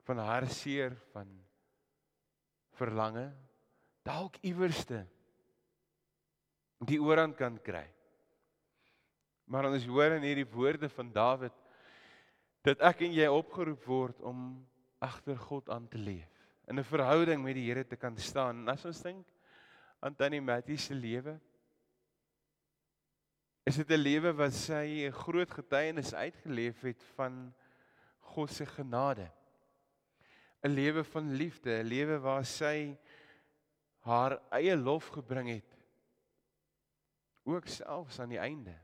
van 0.06 0.18
hartseer 0.18 0.98
van 1.14 1.30
verlange 2.78 3.30
dalk 4.06 4.38
iewerste 4.46 5.06
die 6.80 7.00
oorhand 7.02 7.36
kan 7.38 7.58
kry. 7.64 7.88
Maar 9.50 9.68
ons 9.72 9.88
hoor 9.90 10.16
in 10.16 10.28
hierdie 10.28 10.48
woorde 10.48 10.90
van 10.94 11.12
Dawid 11.12 11.56
dat 12.68 12.82
ek 12.84 13.06
en 13.08 13.16
jy 13.16 13.28
opgeroep 13.32 13.86
word 13.88 14.20
om 14.28 14.60
agter 15.02 15.38
God 15.40 15.70
aan 15.72 15.88
te 15.88 15.98
leef, 15.98 16.28
in 16.68 16.78
'n 16.80 16.84
verhouding 16.84 17.42
met 17.44 17.56
die 17.56 17.66
Here 17.72 17.84
te 17.88 17.96
kan 17.96 18.18
staan. 18.18 18.62
En 18.62 18.70
as 18.70 18.86
ons 18.86 19.02
dink 19.02 19.26
aan 20.00 20.16
Tannie 20.16 20.42
Mattie 20.42 20.78
se 20.78 20.94
lewe, 20.94 21.40
is 23.66 23.78
dit 23.78 23.90
'n 23.90 24.04
lewe 24.04 24.34
wat 24.34 24.54
sy 24.54 25.08
'n 25.08 25.12
groot 25.12 25.52
getuienis 25.52 26.14
uitgeleef 26.14 26.82
het 26.82 27.04
van 27.16 27.54
God 28.20 28.50
se 28.50 28.66
genade. 28.66 29.32
'n 30.64 30.70
Lewe 30.70 31.04
van 31.04 31.34
liefde, 31.34 31.80
'n 31.80 31.88
lewe 31.88 32.20
waar 32.20 32.46
sy 32.46 32.98
haar 34.00 34.40
eie 34.52 34.76
lof 34.76 35.08
gebring 35.08 35.48
het 35.48 35.79
ook 37.50 37.68
selfs 37.68 38.20
aan 38.20 38.34
die 38.34 38.42
einde. 38.42 38.76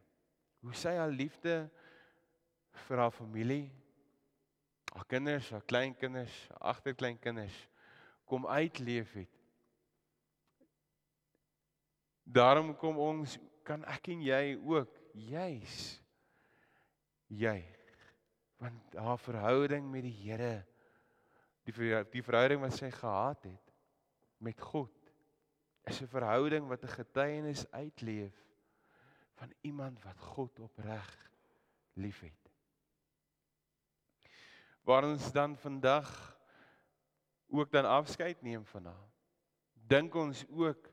Hoe 0.65 0.73
sy 0.73 0.95
haar 0.97 1.13
liefde 1.13 1.69
vir 2.87 2.97
haar 2.97 3.13
familie, 3.13 3.69
haar 4.93 5.07
kinders, 5.11 5.49
haar 5.53 5.65
kleinkinders, 5.65 6.35
agterkleinkinders 6.59 7.57
kom 8.25 8.47
uitleef 8.47 9.13
het. 9.13 9.31
Daarom 12.23 12.73
kom 12.75 12.97
ons 12.97 13.37
kan 13.65 13.85
ek 13.89 14.09
en 14.13 14.21
jy 14.25 14.55
ook 14.61 14.91
juis 15.15 15.77
jy 17.33 17.57
want 18.61 18.97
haar 18.97 19.19
verhouding 19.19 19.87
met 19.91 20.05
die 20.05 20.13
Here 20.13 20.65
die 21.65 21.73
die 22.13 22.23
verhouding 22.23 22.61
wat 22.61 22.75
sy 22.77 22.91
gehad 22.93 23.47
het 23.49 23.73
met 24.45 24.61
God 24.61 24.93
is 25.89 26.01
'n 26.01 26.11
verhouding 26.11 26.67
wat 26.69 26.83
'n 26.83 26.97
getuienis 26.97 27.65
uitleef 27.71 28.44
van 29.35 29.53
iemand 29.61 30.03
wat 30.03 30.19
God 30.19 30.59
opreg 30.59 31.29
liefhet. 31.93 32.51
Waar 34.83 35.03
ons 35.03 35.31
dan 35.31 35.57
vandag 35.57 36.37
ook 37.47 37.71
dan 37.71 37.85
afskeid 37.85 38.41
neem 38.41 38.65
van 38.65 38.85
haar. 38.85 39.07
Dink 39.73 40.15
ons 40.15 40.45
ook 40.49 40.89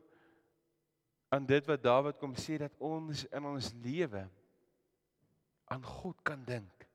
aan 1.29 1.47
dit 1.47 1.67
wat 1.67 1.83
Dawid 1.83 2.19
kom 2.21 2.35
sê 2.37 2.59
dat 2.61 2.75
ons 2.79 3.25
in 3.25 3.45
ons 3.49 3.73
lewe 3.83 4.27
aan 5.73 5.85
God 5.85 6.19
kan 6.23 6.45
dink. 6.45 6.89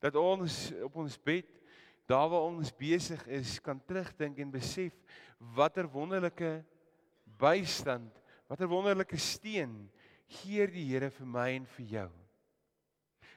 Dat 0.00 0.16
ons 0.16 0.70
op 0.82 0.96
ons 1.04 1.18
bed 1.20 1.48
daar 2.10 2.28
waar 2.32 2.48
ons 2.48 2.72
besig 2.76 3.20
is 3.26 3.58
kan 3.60 3.80
terugdink 3.86 4.40
en 4.42 4.50
besef 4.50 4.96
watter 5.54 5.86
wonderlike 5.88 6.64
bystand, 7.38 8.18
watter 8.48 8.68
wonderlike 8.68 9.16
steun 9.16 9.90
gee 10.40 10.66
die 10.70 10.86
Here 10.88 11.10
vir 11.12 11.28
my 11.28 11.48
en 11.58 11.68
vir 11.76 11.86
jou. 11.96 12.10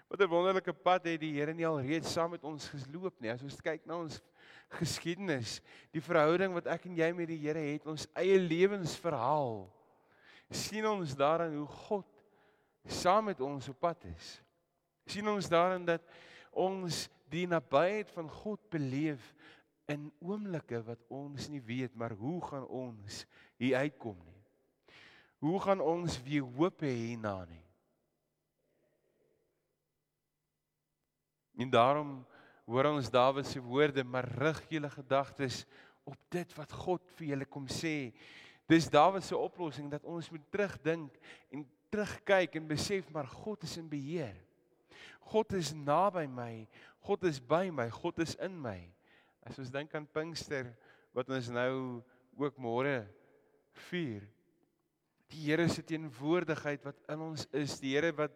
Wat 0.09 0.21
'n 0.21 0.29
wonderlike 0.29 0.73
pad 0.73 1.05
het 1.05 1.19
die 1.19 1.33
Here 1.33 1.53
nie 1.53 1.67
al 1.67 1.81
reeds 1.81 2.11
saam 2.13 2.31
met 2.31 2.43
ons 2.43 2.67
geloop 2.69 3.19
nie. 3.19 3.29
As 3.29 3.43
ons 3.43 3.61
kyk 3.61 3.85
na 3.85 3.97
ons 3.97 4.21
geskiedenis, 4.79 5.61
die 5.91 6.01
verhouding 6.01 6.53
wat 6.53 6.67
ek 6.67 6.85
en 6.85 6.95
jy 6.95 7.11
met 7.13 7.27
die 7.27 7.39
Here 7.41 7.59
het, 7.59 7.87
ons 7.87 8.07
eie 8.15 8.37
lewensverhaal, 8.39 9.65
sien 10.49 10.85
ons 10.85 11.15
daarin 11.15 11.55
hoe 11.57 11.67
God 11.67 12.05
saam 12.85 13.25
met 13.25 13.41
ons 13.41 13.69
op 13.69 13.79
pad 13.79 14.05
is. 14.05 14.41
sien 15.05 15.27
ons 15.27 15.49
daarin 15.49 15.85
dat 15.85 16.01
ons 16.49 17.09
die 17.29 17.45
nabyheid 17.45 18.09
van 18.15 18.29
God 18.29 18.61
beleef 18.73 19.35
in 19.91 20.07
oomblikke 20.17 20.79
wat 20.85 21.01
ons 21.13 21.49
nie 21.49 21.61
weet 21.61 21.93
maar 21.93 22.15
hoe 22.17 22.39
gaan 22.41 22.65
ons 22.65 23.25
hier 23.61 23.77
uitkom 23.85 24.17
nie. 24.25 24.34
Hoe 25.45 25.59
gaan 25.61 25.81
ons 25.81 26.15
weer 26.25 26.41
hoop 26.41 26.81
hê 26.81 26.89
hierna 26.89 27.43
nie? 27.45 27.61
En 31.61 31.69
daarom 31.69 32.15
hoor 32.65 32.89
ons 32.89 33.11
Dawid 33.13 33.45
se 33.45 33.61
woorde, 33.61 34.03
maar 34.03 34.25
rig 34.25 34.63
julle 34.73 34.89
gedagtes 34.89 35.61
op 36.03 36.17
dit 36.33 36.57
wat 36.57 36.73
God 36.73 37.13
vir 37.19 37.27
julle 37.35 37.45
kom 37.45 37.69
sê. 37.69 38.09
Dis 38.65 38.89
Dawid 38.89 39.27
se 39.27 39.37
oplossing 39.37 39.91
dat 39.93 40.07
ons 40.09 40.31
moet 40.33 40.49
terugdink 40.49 41.13
en 41.53 41.61
terugkyk 41.93 42.57
en 42.57 42.73
besef 42.73 43.05
maar 43.13 43.29
God 43.29 43.69
is 43.69 43.77
in 43.77 43.89
beheer. 43.89 44.35
God 45.29 45.53
is 45.53 45.75
naby 45.77 46.25
my. 46.25 46.65
God 47.05 47.29
is 47.29 47.37
by 47.37 47.69
my. 47.69 47.85
God 47.93 48.17
is 48.25 48.33
in 48.41 48.57
my. 48.61 48.79
As 49.45 49.61
ons 49.61 49.69
dink 49.69 49.93
aan 49.93 50.09
Pinkster 50.09 50.73
wat 51.13 51.29
ons 51.29 51.53
nou 51.53 52.01
ook 52.33 52.57
môre 52.57 53.03
vier. 53.91 54.25
Die 55.33 55.47
Here 55.47 55.67
se 55.69 55.83
teenwoordigheid 55.83 56.83
wat 56.85 56.99
in 57.09 57.23
ons 57.25 57.47
is, 57.55 57.79
die 57.81 57.95
Here 57.95 58.11
wat 58.15 58.35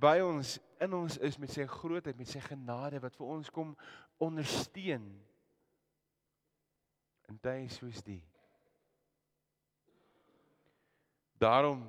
by 0.00 0.18
ons 0.24 0.58
in 0.82 0.94
ons 0.96 1.16
is 1.22 1.38
met 1.40 1.52
sy 1.54 1.66
grootheid, 1.70 2.16
met 2.18 2.28
sy 2.28 2.42
genade 2.44 3.00
wat 3.02 3.16
vir 3.16 3.30
ons 3.36 3.50
kom 3.54 3.72
ondersteun 4.22 5.06
in 7.30 7.40
tye 7.40 7.68
soos 7.72 8.02
die. 8.04 8.20
Daarom 11.40 11.82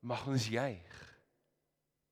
mag 0.00 0.26
ons 0.30 0.48
juig. 0.48 0.96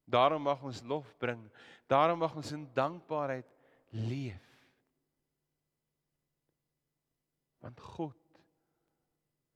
Daarom 0.04 0.42
mag 0.42 0.62
ons 0.62 0.82
lof 0.82 1.08
bring. 1.18 1.40
Daarom 1.88 2.18
mag 2.18 2.34
ons 2.36 2.52
in 2.52 2.66
dankbaarheid 2.76 3.48
leef. 3.90 4.42
Want 7.64 7.80
God 7.80 8.40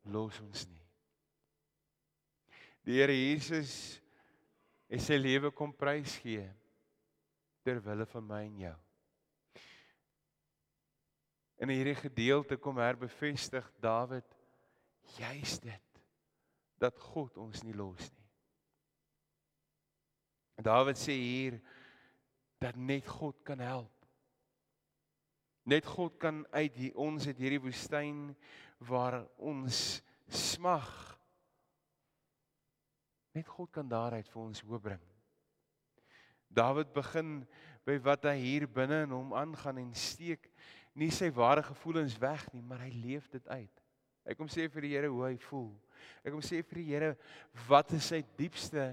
los 0.08 0.40
ons 0.40 0.66
nie. 0.68 0.87
Die 2.88 2.96
Here 2.96 3.12
Jesus 3.12 4.00
het 4.88 5.02
sy 5.04 5.18
lewe 5.20 5.50
kom 5.52 5.74
prys 5.76 6.14
gee 6.22 6.46
ter 7.60 7.82
wille 7.84 8.06
van 8.08 8.24
my 8.24 8.38
en 8.46 8.62
jou. 8.62 8.76
In 11.60 11.68
hierdie 11.74 11.98
gedeelte 11.98 12.56
kom 12.56 12.80
herbevestig 12.80 13.66
Dawid 13.84 14.38
juis 15.18 15.58
dit 15.60 16.00
dat 16.80 16.96
God 17.10 17.36
ons 17.36 17.60
nie 17.66 17.76
los 17.76 18.08
nie. 18.08 18.26
Dawid 20.64 20.96
sê 20.96 21.12
hier 21.12 21.60
dat 22.56 22.80
net 22.80 23.04
God 23.04 23.44
kan 23.44 23.60
help. 23.60 23.92
Net 25.68 25.84
God 25.84 26.16
kan 26.16 26.40
uit 26.56 26.72
die, 26.72 26.94
ons 26.96 27.28
uit 27.28 27.36
hierdie 27.36 27.60
woestyn 27.68 28.30
waar 28.88 29.26
ons 29.36 30.00
smag. 30.32 31.17
Net 33.38 33.48
God 33.54 33.70
kan 33.70 33.86
daaruit 33.86 34.26
vir 34.26 34.42
ons 34.42 34.64
hoop 34.66 34.82
bring. 34.88 35.02
Dawid 36.50 36.90
begin 36.96 37.42
by 37.86 37.98
wat 38.02 38.26
hy 38.26 38.38
hier 38.40 38.66
binne 38.66 39.04
in 39.06 39.12
hom 39.14 39.34
aangaan 39.36 39.78
en 39.84 39.92
steek 39.94 40.48
nie 40.98 41.10
sy 41.14 41.28
ware 41.34 41.62
gevoelens 41.62 42.16
weg 42.18 42.42
nie, 42.54 42.64
maar 42.64 42.82
hy 42.82 42.90
leef 42.96 43.28
dit 43.30 43.44
uit. 43.46 43.84
Hy 44.26 44.34
kom 44.36 44.48
sê 44.50 44.66
vir 44.68 44.84
die 44.84 44.90
Here 44.96 45.10
hoe 45.12 45.22
hy 45.28 45.36
voel. 45.46 45.70
Hy 46.24 46.32
kom 46.34 46.42
sê 46.44 46.60
vir 46.66 46.80
die 46.82 46.88
Here 46.90 47.12
wat 47.68 47.94
is 47.96 48.10
sy 48.10 48.20
diepste 48.36 48.90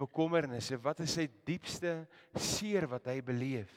bekommernisse, 0.00 0.78
wat 0.80 1.02
is 1.04 1.16
sy 1.18 1.26
diepste 1.48 1.98
seer 2.38 2.86
wat 2.88 3.10
hy 3.10 3.18
beleef. 3.24 3.72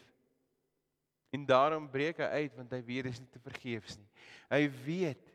En 1.34 1.48
daarom 1.50 1.90
breek 1.92 2.22
hy 2.22 2.46
uit 2.46 2.56
want 2.60 2.78
hy 2.78 2.84
weet 2.86 3.10
dit 3.10 3.18
is 3.18 3.24
nie 3.24 3.34
te 3.34 3.42
vergeefs 3.42 3.98
nie. 3.98 4.10
Hy 4.54 4.64
weet 4.86 5.34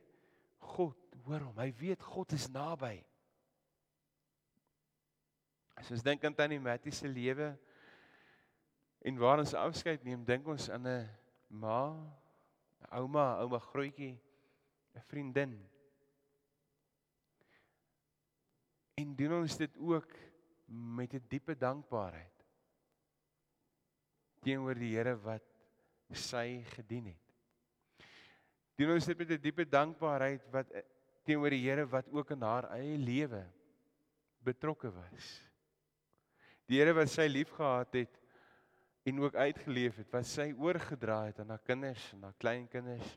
God 0.77 0.97
hoor 1.27 1.49
hom. 1.49 1.59
Hy 1.59 1.73
weet 1.81 2.05
God 2.15 2.33
is 2.37 2.47
naby. 2.55 2.95
As 5.79 5.91
ons 5.95 6.03
dink 6.03 6.25
aan 6.27 6.35
tannie 6.35 6.59
Mattie 6.59 6.93
se 6.93 7.07
lewe 7.07 7.53
en 9.07 9.19
waar 9.23 9.39
ons 9.39 9.55
afskeid 9.55 10.03
neem, 10.03 10.25
dink 10.27 10.47
ons 10.51 10.67
aan 10.75 10.87
'n 10.87 11.09
ma, 11.49 11.95
'n 12.83 12.89
ouma, 12.99 13.39
ouma 13.43 13.59
grootjie, 13.59 14.19
'n 14.95 15.05
vriendin. 15.07 15.55
En 18.99 19.15
doen 19.15 19.33
ons 19.33 19.57
dit 19.57 19.79
ook 19.79 20.11
met 20.67 21.15
'n 21.15 21.25
diepe 21.29 21.55
dankbaarheid 21.55 22.45
teenoor 24.43 24.75
die 24.75 24.97
Here 24.97 25.17
wat 25.17 25.45
sy 26.13 26.63
gedien 26.75 27.07
het. 27.07 27.25
Doen 28.79 28.95
ons 28.95 29.07
dit 29.07 29.19
met 29.19 29.31
'n 29.31 29.41
diepe 29.41 29.65
dankbaarheid 29.69 30.51
wat 30.51 30.71
eh, 30.71 30.83
teenoor 31.25 31.51
die 31.51 31.63
Here 31.63 31.87
wat 31.87 32.09
ook 32.11 32.31
in 32.31 32.43
haar 32.43 32.71
eie 32.71 32.99
lewe 32.99 33.47
betrokke 34.43 34.91
was. 34.91 35.48
Die 36.69 36.79
Here 36.79 36.93
wat 36.97 37.11
sy 37.11 37.27
liefgehad 37.31 37.97
het 37.97 38.21
en 39.09 39.23
ook 39.25 39.35
uitgeleef 39.41 40.03
het, 40.03 40.13
wat 40.13 40.29
sy 40.29 40.51
oorgedra 40.53 41.23
het 41.31 41.41
aan 41.41 41.55
haar 41.55 41.65
kinders 41.65 42.11
en 42.13 42.27
haar 42.29 42.37
kleinkinders. 42.37 43.15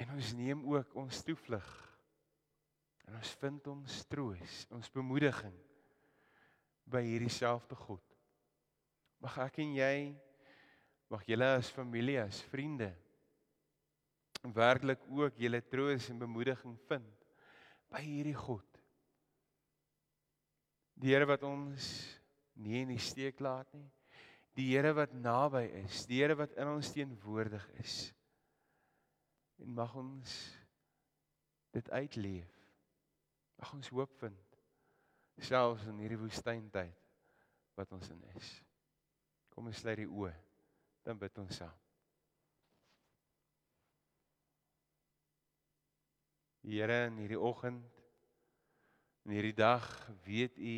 En 0.00 0.14
ons 0.16 0.32
neem 0.38 0.64
ook 0.72 0.94
ons 0.96 1.20
toevlug 1.26 1.72
En 3.12 3.18
ons 3.18 3.34
vind 3.42 3.66
ons 3.68 3.96
troos, 4.08 4.52
ons 4.72 4.92
bemoediging 4.94 5.54
by 6.92 7.02
hierdie 7.04 7.32
selfde 7.32 7.76
God. 7.78 8.02
Mag 9.22 9.38
ek 9.44 9.58
en 9.62 9.74
jy 9.76 9.96
mag 11.12 11.26
julle 11.28 11.48
as 11.58 11.70
familie, 11.76 12.22
as 12.22 12.40
vriende 12.48 12.88
werklik 14.56 15.04
ook 15.06 15.36
julle 15.38 15.60
troos 15.70 16.08
en 16.10 16.18
bemoediging 16.18 16.74
vind 16.88 17.26
by 17.92 18.00
hierdie 18.02 18.34
God. 18.34 18.71
Die 21.00 21.14
Here 21.14 21.26
wat 21.26 21.42
ons 21.46 21.88
nie 22.60 22.82
in 22.82 22.92
die 22.92 23.02
steek 23.02 23.40
laat 23.40 23.70
nie. 23.74 23.88
Die 24.58 24.68
Here 24.74 24.92
wat 24.96 25.14
naby 25.16 25.64
is, 25.84 26.04
die 26.06 26.20
Here 26.20 26.36
wat 26.38 26.52
in 26.60 26.74
ons 26.74 26.92
teenwoordig 26.92 27.64
is. 27.80 28.00
En 29.62 29.72
mag 29.78 29.94
ons 29.96 30.34
dit 31.72 31.88
uitleef 31.94 32.62
Mag 33.62 33.76
ons 33.76 33.88
hoop 33.94 34.14
vind 34.18 34.38
selfs 35.42 35.84
in 35.86 36.00
hierdie 36.02 36.18
woestyntyd 36.18 36.98
wat 37.78 37.92
ons 37.94 38.08
in 38.10 38.18
is. 38.34 38.48
Kom 39.54 39.68
ons 39.70 39.78
sluit 39.78 40.00
die 40.02 40.08
oë. 40.10 40.32
Dan 41.06 41.18
bid 41.18 41.38
ons 41.38 41.60
saam. 41.62 41.78
Here 46.66 46.98
in 47.06 47.18
hierdie 47.22 47.38
oggend 47.38 48.01
en 49.22 49.34
hierdie 49.36 49.54
dag 49.54 49.86
weet 50.24 50.58
u 50.58 50.76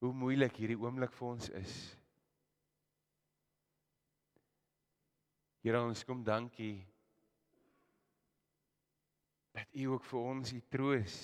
hoe 0.00 0.12
moeilik 0.16 0.56
hierdie 0.56 0.78
oomblik 0.80 1.12
vir 1.12 1.26
ons 1.28 1.48
is. 1.60 1.74
Here 5.60 5.82
ons 5.84 6.04
kom 6.08 6.22
dankie 6.24 6.78
dat 9.52 9.68
U 9.76 9.90
ook 9.92 10.06
vir 10.08 10.20
ons 10.30 10.52
U 10.56 10.60
troos, 10.72 11.16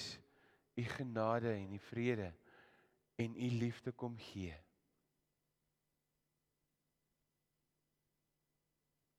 U 0.76 0.85
genade 0.92 1.55
en 1.55 1.72
U 1.72 1.81
vrede 1.88 2.29
en 3.16 3.33
U 3.33 3.48
liefde 3.62 3.94
kom 3.96 4.18
gee. 4.20 4.52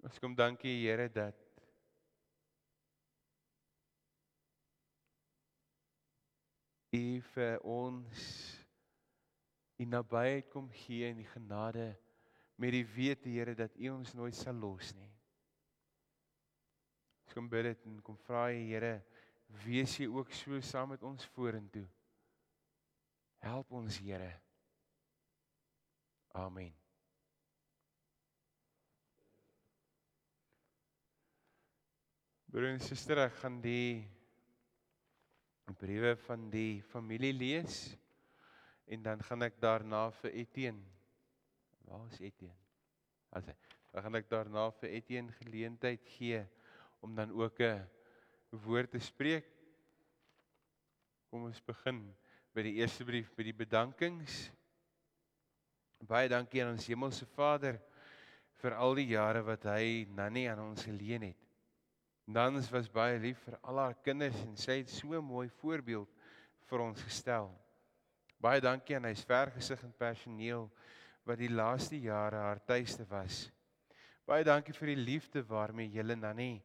Ons 0.05 0.21
kom 0.21 0.37
dankie 0.37 0.75
Here 0.83 1.09
dat 1.09 1.46
U 6.97 7.21
vir 7.33 7.59
ons 7.67 8.27
U 9.77 9.85
nabyheid 9.85 10.47
kom 10.49 10.69
gee 10.73 11.05
en 11.11 11.19
die 11.21 11.29
genade 11.29 11.91
met 12.57 12.73
die 12.73 12.85
wete 12.95 13.29
Here 13.29 13.53
dat 13.55 13.75
U 13.77 13.91
ons 13.93 14.15
nooit 14.17 14.35
sal 14.35 14.57
los 14.57 14.93
nie. 14.97 15.11
Ons 17.27 17.37
kom 17.37 17.49
bid 17.51 17.69
dit 17.69 17.85
en 17.85 18.01
kom 18.01 18.17
vra 18.25 18.47
U 18.49 18.63
Here, 18.71 18.95
wees 19.65 19.99
U 20.01 20.09
ook 20.17 20.33
so 20.33 20.57
saam 20.65 20.95
met 20.95 21.05
ons 21.05 21.29
vorentoe. 21.35 21.85
Help 23.45 23.71
ons 23.77 24.01
Here. 24.01 24.33
Amen. 26.33 26.73
Broer 32.47 32.71
en 32.71 32.81
suster, 32.81 33.19
ek 33.21 33.37
gaan 33.43 33.61
die 33.61 34.16
briewe 35.75 36.15
van 36.15 36.49
die 36.49 36.81
familie 36.81 37.33
lees 37.33 37.97
en 38.87 39.03
dan 39.03 39.23
gaan 39.23 39.43
ek 39.43 39.57
daarna 39.59 40.07
vir 40.21 40.31
Etienne. 40.43 40.83
Waar 41.87 42.05
is 42.11 42.21
Etienne? 42.23 42.55
As 43.35 43.49
hy, 43.49 43.55
dan 43.91 44.05
gaan 44.05 44.19
ek 44.19 44.29
daarna 44.31 44.69
vir 44.79 44.95
Etienne 44.95 45.35
geleentheid 45.41 46.07
gee 46.15 46.39
om 47.03 47.15
dan 47.15 47.31
ook 47.35 47.59
'n 47.59 47.87
woord 48.63 48.91
te 48.91 48.99
spreek. 48.99 49.45
Kom 51.29 51.43
ons 51.43 51.61
begin 51.61 52.15
by 52.53 52.63
die 52.63 52.77
eerste 52.79 53.03
brief 53.05 53.35
by 53.35 53.43
die 53.43 53.53
bedankings. 53.53 54.51
Baie 55.99 56.29
dankie 56.29 56.63
aan 56.63 56.71
ons 56.71 56.87
hemelse 56.87 57.25
Vader 57.25 57.81
vir 58.61 58.73
al 58.73 58.95
die 58.95 59.07
jare 59.11 59.43
wat 59.43 59.63
hy 59.63 60.07
Nannie 60.09 60.49
aan 60.49 60.59
ons 60.59 60.83
geleen 60.83 61.21
het. 61.21 61.46
Nans 62.27 62.67
was 62.69 62.89
baie 62.91 63.15
lief 63.23 63.39
vir 63.45 63.55
al 63.63 63.79
haar 63.79 63.93
kinders 64.03 64.35
en 64.43 64.57
sy 64.59 64.81
het 64.81 64.89
so 64.91 65.15
'n 65.15 65.23
mooi 65.23 65.47
voorbeeld 65.61 66.09
vir 66.67 66.79
ons 66.83 67.01
gestel. 67.01 67.47
Baie 68.39 68.59
dankie 68.61 68.95
aan 68.95 69.05
hy's 69.05 69.23
vergesig 69.23 69.83
en 69.83 69.93
personeel 69.93 70.69
wat 71.23 71.37
die 71.39 71.49
laaste 71.49 71.95
jare 71.95 72.35
haar 72.35 72.59
tuiste 72.59 73.05
was. 73.09 73.49
Baie 74.25 74.43
dankie 74.43 74.73
vir 74.73 74.87
die 74.87 75.03
liefde 75.05 75.41
waarmee 75.41 75.87
julle 75.87 76.15
Nannie 76.15 76.61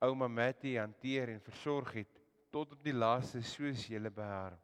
ouma 0.00 0.28
Mattie 0.28 0.78
hanteer 0.78 1.28
en 1.28 1.40
versorg 1.40 1.92
het 1.92 2.20
tot 2.50 2.72
op 2.72 2.82
die 2.82 2.92
laaste 2.92 3.42
soos 3.42 3.86
julle 3.86 4.10
by 4.10 4.26
haar 4.26 4.58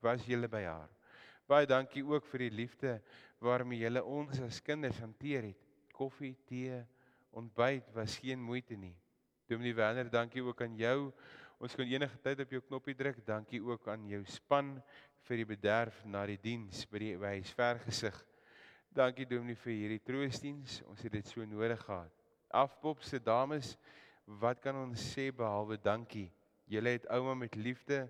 was 0.00 0.24
julle 0.24 0.48
by 0.48 0.62
haar. 0.64 0.88
Baie 1.48 1.66
dankie 1.66 2.04
ook 2.06 2.26
vir 2.30 2.46
die 2.46 2.56
liefde 2.62 3.00
waarmee 3.42 3.82
julle 3.82 4.04
ons 4.04 4.40
as 4.40 4.62
kinders 4.62 5.00
hanteer 5.02 5.50
het. 5.50 5.66
Koffie, 5.92 6.36
tee, 6.46 6.78
ontbyt 7.36 7.90
was 7.92 8.16
geen 8.22 8.40
moeite 8.40 8.76
nie. 8.76 8.94
Dominee 9.50 9.74
Werner, 9.74 10.06
dankie 10.10 10.42
ook 10.46 10.60
aan 10.62 10.76
jou. 10.78 11.10
Ons 11.58 11.74
kon 11.74 11.88
enige 11.90 12.18
tyd 12.22 12.38
op 12.44 12.52
jou 12.54 12.60
knoppie 12.68 12.94
druk. 12.94 13.16
Dankie 13.26 13.58
ook 13.66 13.88
aan 13.90 14.04
jou 14.06 14.20
span 14.30 14.76
vir 15.26 15.40
die 15.40 15.46
bederf 15.48 15.96
na 16.06 16.20
die 16.30 16.38
diens 16.38 16.84
by 16.86 17.00
die 17.02 17.08
by 17.18 17.32
Huisvergesig. 17.40 18.14
Dankie 18.94 19.26
Dominee 19.26 19.58
vir 19.58 19.72
hierdie 19.74 20.04
troostdiens. 20.06 20.76
Ons 20.86 21.02
het 21.02 21.16
dit 21.16 21.26
so 21.26 21.42
nodig 21.50 21.82
gehad. 21.82 22.14
Afpop 22.54 23.02
se 23.02 23.18
dames, 23.18 23.72
wat 24.38 24.62
kan 24.62 24.78
ons 24.78 25.02
sê 25.16 25.32
behalwe 25.34 25.80
dankie? 25.82 26.28
Julle 26.70 26.92
het 26.94 27.08
ouma 27.10 27.34
met 27.34 27.58
liefde 27.58 28.04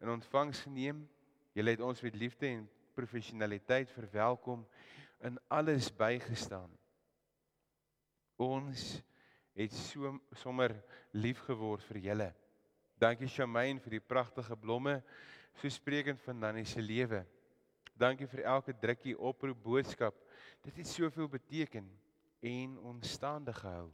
in 0.00 0.14
ontvangs 0.14 0.62
geneem. 0.64 1.02
Julle 1.52 1.76
het 1.76 1.84
ons 1.84 2.00
met 2.06 2.16
liefde 2.16 2.48
en 2.54 2.64
professionaliteit 2.96 3.92
verwelkom 3.92 4.64
in 5.28 5.36
alles 5.52 5.92
bygestaan. 5.92 6.72
Ons 8.40 9.02
het 9.56 9.72
so 9.72 10.12
sommer 10.36 10.74
lief 11.16 11.40
geword 11.46 11.84
vir 11.88 12.02
julle. 12.10 12.28
Dankie 13.00 13.28
Shamaine 13.28 13.80
vir 13.80 13.96
die 13.96 14.04
pragtige 14.04 14.56
blomme 14.56 15.00
so 15.56 15.68
sprekend 15.72 16.20
van 16.24 16.40
Nannie 16.40 16.66
se 16.68 16.80
lewe. 16.80 17.22
Dankie 17.96 18.28
vir 18.28 18.44
elke 18.44 18.74
drukkie 18.76 19.16
oproep 19.16 19.62
boodskap. 19.64 20.16
Dit 20.64 20.76
het 20.82 20.88
soveel 20.88 21.28
beteken 21.32 21.88
en 22.44 22.76
ons 22.84 23.12
staande 23.16 23.54
gehou. 23.56 23.88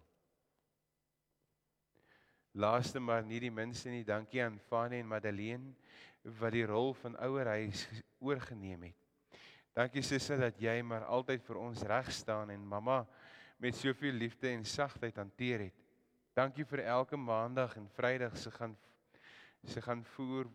Laaste 2.53 3.01
maar 3.01 3.23
nie 3.25 3.41
die 3.41 3.53
minste 3.55 3.89
nie, 3.89 4.05
dankie 4.05 4.43
aan 4.45 4.59
Fanie 4.69 5.01
en 5.01 5.09
Madeleine 5.09 5.73
wat 6.39 6.53
die 6.53 6.67
rol 6.69 6.93
van 7.01 7.17
ouerhuis 7.23 7.87
oorgeneem 8.27 8.91
het. 8.91 8.99
Dankie 9.73 10.03
sussie 10.05 10.37
dat 10.37 10.59
jy 10.61 10.75
maar 10.85 11.07
altyd 11.09 11.47
vir 11.47 11.59
ons 11.63 11.83
reg 11.89 12.11
staan 12.13 12.51
en 12.53 12.67
mamma 12.69 13.07
met 13.63 13.77
soveel 13.79 14.13
liefde 14.13 14.49
en 14.49 14.65
sagtheid 14.65 15.17
hanteer 15.17 15.61
het. 15.69 15.83
Dankie 16.35 16.65
vir 16.67 16.81
elke 16.83 17.17
maandag 17.17 17.77
en 17.79 17.85
Vrydag 17.95 18.35
se 18.37 18.51
gaan 18.51 18.75
se 19.63 19.83
gaan 19.83 20.03
voer 20.05 20.49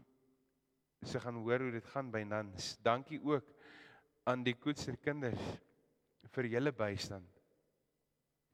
se 1.07 1.19
gaan 1.19 1.35
hoor 1.35 1.63
hoe 1.63 1.71
dit 1.71 1.85
gaan 1.93 2.09
by 2.11 2.25
Nans. 2.27 2.73
Dankie 2.83 3.21
ook 3.23 3.47
aan 4.23 4.43
die 4.43 4.55
Koetser 4.59 4.97
kinders 4.97 5.39
vir 6.35 6.49
julle 6.51 6.73
bystand. 6.75 7.39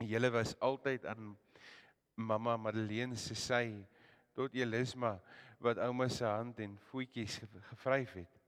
Julle 0.05 0.29
was 0.29 0.53
altyd 0.59 1.05
aan 1.09 1.33
mamma 2.13 2.53
Madeleine 2.57 3.17
se 3.17 3.33
sy 3.33 3.65
tot 4.37 4.53
Elisma 4.53 5.15
wat 5.65 5.81
ouma 5.81 6.11
se 6.13 6.29
hand 6.29 6.61
en 6.61 6.77
voetjies 6.91 7.41
gevryf 7.71 8.13
het. 8.21 8.39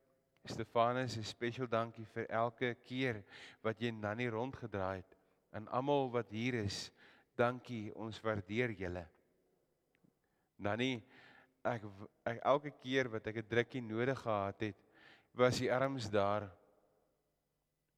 Stefanus, 0.46 1.18
'n 1.18 1.24
spesiaal 1.24 1.68
dankie 1.68 2.06
vir 2.06 2.30
elke 2.30 2.76
keer 2.86 3.24
wat 3.64 3.82
jy 3.82 3.90
Nannie 3.90 4.30
rondgedraai 4.30 4.98
het. 5.02 5.15
En 5.56 5.68
almal 5.72 6.10
wat 6.12 6.34
hier 6.36 6.60
is, 6.66 6.90
dankie, 7.40 7.94
ons 7.96 8.20
waardeer 8.24 8.74
julle. 8.76 9.06
Nannie, 10.60 11.00
ek, 11.66 11.86
ek 12.28 12.42
elke 12.44 12.72
keer 12.82 13.10
wat 13.12 13.28
ek 13.28 13.42
'n 13.42 13.50
drukkie 13.50 13.82
nodig 13.82 14.20
gehad 14.20 14.62
het, 14.62 14.78
was 15.34 15.60
die 15.60 15.72
arms 15.72 16.10
daar 16.12 16.50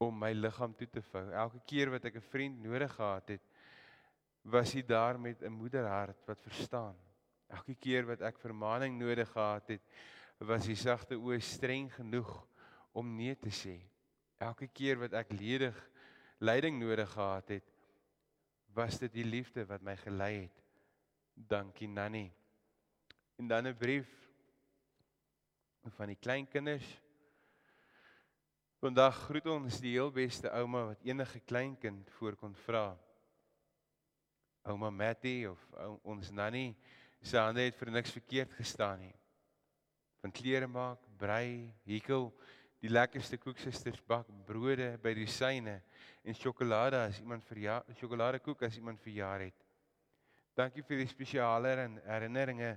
om 0.02 0.14
my 0.14 0.32
liggaam 0.34 0.74
toe 0.78 0.88
te 0.88 1.02
vou. 1.02 1.26
Elke 1.34 1.62
keer 1.66 1.90
wat 1.90 2.06
ek 2.06 2.16
'n 2.16 2.30
vriend 2.32 2.62
nodig 2.62 2.94
gehad 2.94 3.30
het, 3.30 3.44
was 4.44 4.74
hy 4.74 4.82
daar 4.82 5.20
met 5.20 5.42
'n 5.42 5.52
moederhart 5.52 6.26
wat 6.28 6.42
verstaan. 6.42 6.96
Elke 7.50 7.76
keer 7.76 8.06
wat 8.06 8.22
ek 8.22 8.38
vermaaning 8.40 8.98
nodig 9.00 9.30
gehad 9.32 9.68
het, 9.68 9.82
was 10.40 10.68
hy 10.68 10.76
sagte 10.76 11.16
oë 11.16 11.42
streng 11.42 11.90
genoeg 11.94 12.48
om 12.94 13.16
nee 13.16 13.36
te 13.36 13.50
sê. 13.50 13.82
Elke 14.38 14.68
keer 14.68 15.00
wat 15.00 15.14
ek 15.14 15.32
ledig 15.32 15.76
leiding 16.38 16.80
nodig 16.80 17.12
gehad 17.12 17.48
het, 17.48 17.74
was 18.74 19.00
dit 19.00 19.14
die 19.14 19.26
liefde 19.26 19.66
wat 19.66 19.82
my 19.82 19.96
gelei 19.98 20.34
het. 20.42 20.64
Dankie 21.34 21.88
Nannie. 21.88 22.32
En 23.38 23.48
dan 23.48 23.68
'n 23.68 23.78
brief 23.78 24.10
van 25.96 26.08
die 26.08 26.20
kleinkinders. 26.20 27.02
Vandag 28.80 29.16
groet 29.16 29.46
ons 29.46 29.80
die 29.80 29.92
heel 29.92 30.12
beste 30.12 30.50
ouma 30.50 30.86
wat 30.86 31.02
enige 31.02 31.40
kleinkind 31.40 32.12
voor 32.12 32.36
kon 32.36 32.56
vra 32.56 32.98
ouma 34.68 34.90
Mattie 34.92 35.48
of 35.50 35.62
ons 36.04 36.32
Nannie 36.32 36.76
se 37.24 37.40
hande 37.40 37.64
het 37.66 37.78
vir 37.80 37.92
niks 37.92 38.14
verkeerd 38.16 38.54
gestaan 38.60 39.00
nie. 39.02 39.14
Van 40.22 40.34
klere 40.34 40.68
maak, 40.70 41.02
brei, 41.20 41.72
hekel, 41.88 42.30
die 42.82 42.92
lekkerste 42.92 43.40
koeksusters 43.42 44.02
bak 44.06 44.28
brode 44.46 44.92
by 45.02 45.14
die 45.18 45.28
syne 45.30 45.80
en 46.24 46.36
sjokolade 46.38 47.00
as 47.08 47.20
iemand 47.24 47.46
verjaar, 47.48 47.86
sjokoladekoek 47.98 48.68
as 48.68 48.78
iemand 48.78 49.02
verjaar 49.02 49.48
het. 49.48 49.66
Dankie 50.58 50.84
vir 50.86 51.04
die 51.04 51.10
spesiale 51.10 51.74
herinneringe 52.06 52.76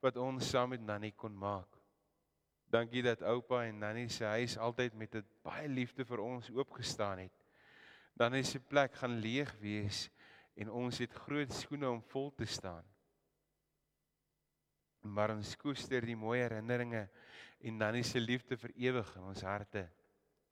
wat 0.00 0.16
ons 0.20 0.48
saam 0.48 0.72
met 0.74 0.84
Nannie 0.84 1.12
kon 1.16 1.34
maak. 1.36 1.68
Dankie 2.70 3.02
dat 3.02 3.24
oupa 3.26 3.64
en 3.66 3.80
Nannie 3.82 4.08
se 4.08 4.24
huis 4.24 4.56
altyd 4.56 4.94
met 4.94 5.14
'n 5.14 5.26
baie 5.42 5.68
liefde 5.68 6.04
vir 6.04 6.20
ons 6.20 6.50
oopgestaan 6.50 7.18
het. 7.18 7.36
Dan 8.16 8.34
is 8.34 8.50
se 8.50 8.60
plek 8.60 8.94
gaan 8.94 9.18
leeg 9.18 9.52
wees 9.60 10.10
en 10.54 10.70
ons 10.70 10.98
het 10.98 11.12
groot 11.12 11.52
skoene 11.52 11.90
om 11.90 12.02
vol 12.02 12.30
te 12.34 12.44
staan. 12.44 12.84
Maar 15.00 15.34
ons 15.36 15.56
koester 15.56 16.04
die 16.04 16.16
mooi 16.18 16.40
herinneringe 16.42 17.06
en 17.60 17.76
Nannie 17.80 18.04
se 18.04 18.20
liefde 18.20 18.56
vir 18.56 18.72
ewig 18.88 19.14
in 19.16 19.28
ons 19.32 19.44
harte. 19.44 19.86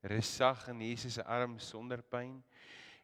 Rus 0.08 0.30
sag 0.36 0.68
in 0.72 0.80
Jesus 0.86 1.18
se 1.18 1.24
arms 1.24 1.68
sonder 1.72 2.02
pyn 2.02 2.38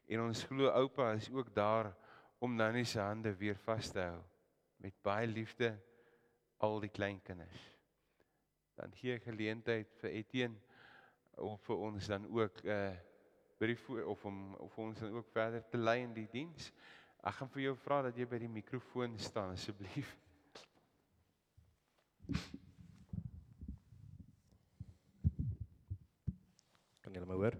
en 0.09 0.27
ons 0.27 0.45
glo 0.49 0.71
oupa 0.71 1.13
is 1.17 1.31
ook 1.33 1.51
daar 1.55 1.91
om 2.39 2.57
Nannie 2.57 2.85
se 2.85 3.01
hande 3.01 3.33
weer 3.37 3.59
vas 3.65 3.91
te 3.93 4.05
hou 4.05 4.21
met 4.85 4.97
baie 5.03 5.27
liefde 5.27 5.73
al 6.61 6.81
die 6.81 6.93
kleinkinders. 6.93 7.63
Dan 8.77 8.93
gee 8.99 9.17
ek 9.17 9.29
geleentheid 9.29 9.93
vir 10.01 10.17
Etienne 10.21 10.61
om 11.41 11.57
vir 11.67 11.85
ons 11.89 12.09
dan 12.11 12.27
ook 12.29 12.61
uh, 12.65 12.93
brief 13.59 13.87
of 14.05 14.25
om 14.29 14.43
of 14.55 14.77
ons 14.79 15.01
dan 15.01 15.15
ook 15.15 15.31
verder 15.33 15.65
te 15.71 15.81
lei 15.81 16.03
in 16.03 16.15
die 16.15 16.29
diens. 16.31 16.71
Ek 17.25 17.39
gaan 17.39 17.51
vir 17.55 17.69
jou 17.69 17.77
vra 17.81 18.03
dat 18.09 18.19
jy 18.19 18.27
by 18.29 18.43
die 18.43 18.53
mikrofoon 18.61 19.17
staan 19.19 19.55
asseblief. 19.55 20.13
Kan 27.03 27.13
julle 27.13 27.27
my 27.29 27.37
hoor? 27.37 27.57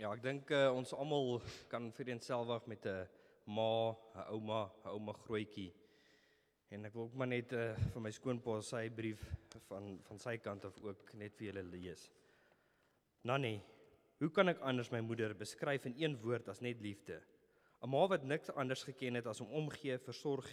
Ja, 0.00 0.08
ek 0.08 0.22
dink 0.24 0.48
uh, 0.56 0.72
ons 0.72 0.94
almal 0.96 1.36
kan 1.70 1.92
vir 1.98 2.08
eenselfig 2.14 2.64
met 2.72 2.86
'n 2.88 3.04
ma, 3.44 3.92
'n 3.92 4.24
ouma, 4.32 4.72
'n 4.84 4.88
ouma 4.96 5.12
grootjie. 5.12 5.72
En 6.70 6.84
ek 6.88 6.94
wil 6.94 7.04
ook 7.04 7.14
maar 7.14 7.28
net 7.28 7.52
uh, 7.52 7.76
vir 7.92 8.00
my 8.00 8.10
skoonpa 8.10 8.62
sy 8.64 8.88
brief 8.88 9.20
van 9.68 10.00
van 10.08 10.18
sy 10.18 10.38
kant 10.40 10.64
af 10.64 10.80
ook 10.80 11.14
net 11.14 11.36
vir 11.36 11.46
julle 11.52 11.62
lees. 11.62 12.10
Nanny, 13.22 13.60
hoe 14.22 14.30
kan 14.30 14.52
ek 14.52 14.60
anders 14.62 14.92
my 14.94 15.00
moeder 15.02 15.32
beskryf 15.34 15.88
in 15.88 15.96
een 15.98 16.12
woord 16.22 16.46
as 16.48 16.60
net 16.62 16.80
liefde? 16.80 17.18
'n 17.82 17.88
Ma 17.90 18.06
wat 18.06 18.22
niks 18.22 18.50
anders 18.54 18.84
geken 18.86 19.14
het 19.18 19.26
as 19.26 19.40
om 19.40 19.50
omgee, 19.50 19.98
versorg 19.98 20.46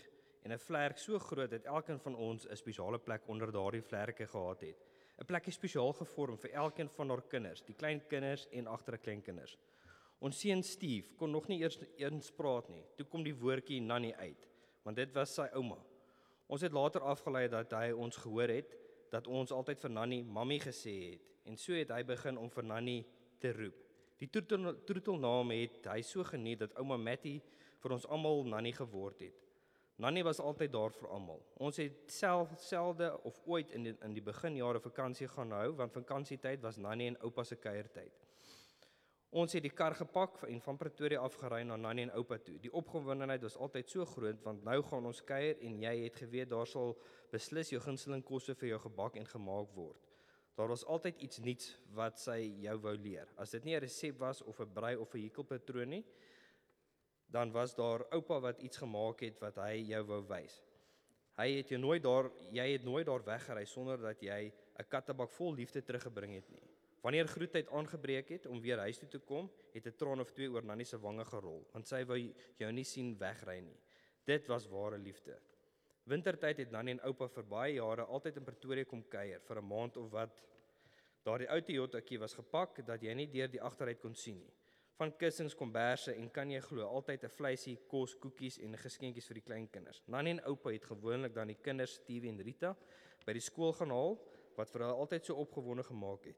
en 0.43 0.51
'n 0.51 0.57
vlerk 0.57 0.97
so 0.97 1.19
groot 1.19 1.51
dat 1.51 1.65
elkeen 1.65 1.99
van 1.99 2.15
ons 2.15 2.47
'n 2.47 2.55
spesiale 2.55 2.97
plek 2.97 3.27
onder 3.27 3.51
daardie 3.51 3.81
vlerke 3.81 4.25
gehad 4.25 4.61
het. 4.61 4.77
'n 5.21 5.25
Plekie 5.25 5.53
spesiaal 5.53 5.93
gevorm 5.93 6.37
vir 6.37 6.51
elkeen 6.51 6.89
van 6.89 7.09
haar 7.09 7.21
kinders, 7.21 7.61
die 7.61 7.75
klein 7.75 8.01
kinders 8.07 8.47
en 8.51 8.67
agter 8.67 8.93
'n 8.93 9.01
kleinkinders. 9.01 9.57
Ons 10.19 10.39
seun 10.39 10.63
Steve 10.63 11.13
kon 11.15 11.31
nog 11.31 11.47
nie 11.47 11.59
eers 11.61 11.79
eens 11.97 12.31
praat 12.31 12.69
nie. 12.69 12.83
Toe 12.95 13.05
kom 13.05 13.23
die 13.23 13.35
woordjie 13.35 13.81
nanny 13.81 14.13
uit, 14.13 14.47
want 14.83 14.95
dit 14.95 15.13
was 15.13 15.33
sy 15.33 15.47
ouma. 15.53 15.77
Ons 16.47 16.61
het 16.61 16.73
later 16.73 17.01
afgelei 17.01 17.47
dat 17.47 17.71
hy 17.71 17.91
ons 17.91 18.17
gehoor 18.17 18.49
het 18.49 18.75
dat 19.11 19.27
ons 19.27 19.51
altyd 19.51 19.79
vir 19.79 19.89
Nanny 19.89 20.21
mammy 20.21 20.59
gesê 20.59 21.11
het 21.11 21.21
en 21.45 21.57
so 21.57 21.73
het 21.73 21.89
hy 21.89 22.03
begin 22.03 22.37
om 22.37 22.49
vir 22.49 22.63
Nanny 22.63 23.05
te 23.41 23.53
roep. 23.55 23.85
Die 24.19 24.27
troetel 24.27 24.73
troetelnaam 24.87 25.53
het 25.55 25.85
hy 25.87 26.01
so 26.03 26.25
geniet 26.27 26.59
dat 26.65 26.75
ouma 26.79 26.97
Matty 26.99 27.37
vir 27.79 27.95
ons 27.95 28.07
almal 28.11 28.43
Nanny 28.51 28.73
geword 28.75 29.23
het. 29.23 29.45
Nanny 29.99 30.23
was 30.23 30.39
altyd 30.39 30.71
daar 30.71 30.93
vir 30.95 31.09
almal. 31.11 31.41
Ons 31.59 31.79
het 31.79 32.11
self 32.11 32.53
selde 32.63 33.11
of 33.27 33.39
ooit 33.45 33.71
in 33.75 33.83
die, 33.83 33.93
in 34.03 34.15
die 34.15 34.23
beginjare 34.23 34.79
vakansie 34.79 35.27
gaan 35.27 35.51
hou 35.55 35.73
want 35.79 35.95
vakansietyd 35.95 36.63
was 36.63 36.79
Nanny 36.79 37.09
en 37.11 37.19
oupa 37.27 37.43
se 37.43 37.59
kuiertyd. 37.59 38.25
Ons 39.29 39.53
het 39.53 39.61
die 39.61 39.73
kar 39.75 39.93
gepak 39.93 40.39
en 40.47 40.61
van 40.65 40.77
Pretoria 40.79 41.21
afgery 41.21 41.61
na 41.67 41.75
Nanny 41.77 42.07
en 42.07 42.13
oupa 42.17 42.39
toe. 42.41 42.57
Die 42.63 42.71
opgewondenheid 42.73 43.43
was 43.45 43.57
altyd 43.59 43.91
so 43.91 44.07
groot 44.09 44.39
want 44.43 44.63
nou 44.67 44.79
gaan 44.87 45.11
ons 45.11 45.21
kuier 45.21 45.59
en 45.67 45.83
jy 45.83 45.95
het 46.05 46.23
geweet 46.23 46.49
daar 46.51 46.67
sal 46.67 46.95
beslis 47.31 47.71
jou 47.75 47.81
gunsteling 47.83 48.23
kosse 48.25 48.55
vir 48.55 48.73
jou 48.73 48.79
gebak 48.87 49.19
en 49.19 49.27
gemaak 49.29 49.75
word. 49.75 50.08
Daar 50.59 50.67
was 50.67 50.85
altyd 50.85 51.21
iets 51.23 51.39
nuuts 51.39 51.67
wat 51.95 52.17
sy 52.19 52.41
jou 52.59 52.73
wou 52.83 52.91
leer. 52.99 53.29
As 53.39 53.53
dit 53.55 53.63
nie 53.63 53.75
'n 53.75 53.79
resep 53.79 54.17
was 54.19 54.41
of 54.41 54.59
'n 54.59 54.73
brei 54.73 54.95
of 54.95 55.13
'n 55.13 55.21
hekelpatroon 55.21 55.89
nie, 55.89 56.05
dan 57.31 57.51
was 57.51 57.75
daar 57.75 58.03
oupa 58.09 58.39
wat 58.39 58.59
iets 58.59 58.77
gemaak 58.77 59.19
het 59.19 59.39
wat 59.39 59.55
hy 59.55 59.85
jou 59.87 60.03
wou 60.03 60.21
wys. 60.27 60.61
Hy 61.37 61.47
het 61.57 61.69
jou 61.69 61.79
nooit 61.79 62.03
daar 62.03 62.31
jy 62.51 62.71
het 62.71 62.83
nooit 62.83 63.05
daar 63.05 63.23
weggery 63.23 63.65
sonder 63.65 63.97
dat 63.97 64.21
jy 64.21 64.51
'n 64.79 64.87
kattebak 64.89 65.31
vol 65.31 65.53
liefde 65.53 65.81
teruggebring 65.81 66.33
het 66.33 66.49
nie. 66.49 66.67
Wanneer 67.01 67.27
groetheid 67.27 67.69
aangebreek 67.69 68.29
het 68.29 68.45
om 68.45 68.61
weer 68.61 68.77
huis 68.77 68.97
toe 68.97 69.09
te 69.09 69.19
kom, 69.19 69.49
het 69.71 69.85
'n 69.85 69.95
traan 69.95 70.19
of 70.19 70.31
twee 70.31 70.51
oor 70.51 70.63
Nannie 70.63 70.85
se 70.85 70.99
wange 70.99 71.25
gerol, 71.25 71.67
want 71.71 71.87
sy 71.87 72.03
wou 72.05 72.33
jou 72.57 72.71
nie 72.71 72.83
sien 72.83 73.17
wegry 73.17 73.59
nie. 73.59 73.79
Dit 74.25 74.47
was 74.47 74.67
ware 74.67 74.97
liefde. 74.97 75.39
Wintertyd 76.09 76.57
het 76.57 76.71
Nannie 76.73 76.95
en 76.95 77.03
oupa 77.05 77.27
vir 77.29 77.45
baie 77.45 77.73
jare 77.75 78.05
altyd 78.09 78.39
in 78.39 78.45
Pretoria 78.47 78.85
kom 78.89 79.03
kuier 79.13 79.41
vir 79.45 79.57
'n 79.61 79.67
maand 79.71 79.97
of 79.97 80.07
wat. 80.11 80.39
Daardie 81.23 81.49
ou 81.53 81.61
Toyotakie 81.61 82.17
was 82.19 82.33
gepak 82.33 82.85
dat 82.85 83.03
jy 83.03 83.13
nie 83.13 83.27
deur 83.27 83.47
die 83.47 83.61
agteruit 83.61 83.99
kon 84.01 84.15
sien 84.15 84.39
nie. 84.39 84.53
Van 84.97 85.11
kussings, 85.17 85.55
komberse 85.55 86.15
en 86.15 86.31
kan 86.31 86.49
jy 86.49 86.61
glo, 86.61 86.87
altyd 86.87 87.23
'n 87.23 87.29
vleisie, 87.29 87.77
kos, 87.87 88.15
koekies 88.15 88.57
en 88.57 88.77
geskenkies 88.77 89.27
vir 89.27 89.35
die 89.35 89.41
kleinkinders. 89.41 90.01
Nannie 90.07 90.31
en 90.31 90.45
oupa 90.45 90.71
het 90.71 90.85
gewoonlik 90.85 91.33
dan 91.33 91.47
die 91.47 91.61
kinders 91.61 91.93
Stevie 91.93 92.29
en 92.29 92.41
Rita 92.41 92.75
by 93.25 93.33
die 93.33 93.41
skool 93.41 93.73
gaan 93.73 93.91
haal 93.91 94.17
wat 94.55 94.69
vir 94.69 94.81
hulle 94.81 94.95
altyd 94.95 95.25
so 95.25 95.35
opgewonde 95.35 95.83
gemaak 95.83 96.25
het. 96.25 96.37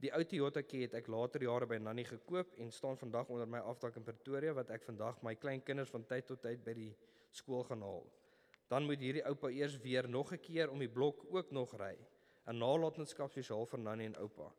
Die 0.00 0.12
ou 0.12 0.24
Toyota 0.24 0.62
Kia 0.62 0.80
het 0.82 0.94
ek 0.94 1.06
later 1.08 1.42
jare 1.42 1.66
by 1.66 1.78
Nanny 1.78 2.04
gekoop 2.04 2.52
en 2.58 2.70
staan 2.70 2.98
vandag 2.98 3.30
onder 3.30 3.46
my 3.46 3.58
afdak 3.58 3.96
in 3.96 4.04
Pretoria 4.04 4.52
wat 4.52 4.70
ek 4.70 4.84
vandag 4.84 5.22
my 5.22 5.34
klein 5.34 5.62
kinders 5.62 5.90
van 5.90 6.04
tyd 6.04 6.26
tot 6.26 6.42
tyd 6.42 6.62
by 6.62 6.74
die 6.74 6.96
skool 7.30 7.64
gaan 7.64 7.80
haal. 7.80 8.06
Dan 8.68 8.84
moet 8.84 9.00
hierdie 9.00 9.24
oupa 9.26 9.48
eers 9.48 9.78
weer 9.78 10.08
nog 10.08 10.32
'n 10.32 10.40
keer 10.40 10.70
om 10.70 10.78
die 10.78 10.88
blok 10.88 11.24
ook 11.30 11.50
nog 11.50 11.74
ry. 11.78 11.96
'n 12.46 12.58
Nalatenskap 12.58 13.30
spesiaal 13.30 13.66
vir 13.66 13.78
Nanny 13.78 14.04
en 14.04 14.16
oupa. 14.16 14.52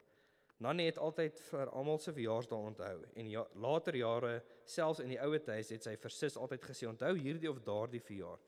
Nanny 0.57 0.85
het 0.85 0.97
altyd 0.97 1.39
vir 1.51 1.69
almal 1.69 1.99
se 1.99 2.11
verjaarsdae 2.13 2.57
onthou 2.57 3.05
en 3.13 3.29
ja, 3.29 3.47
later 3.53 3.95
jare 3.95 4.43
selfs 4.65 4.99
in 4.99 5.09
die 5.09 5.19
ouer 5.21 5.43
huis 5.45 5.69
het 5.69 5.83
sy 5.83 5.95
versis 6.01 6.37
altyd 6.37 6.63
gesê 6.65 6.87
onthou 6.89 7.13
hierdie 7.15 7.49
of 7.49 7.59
daardie 7.61 8.01
verjaar. 8.01 8.39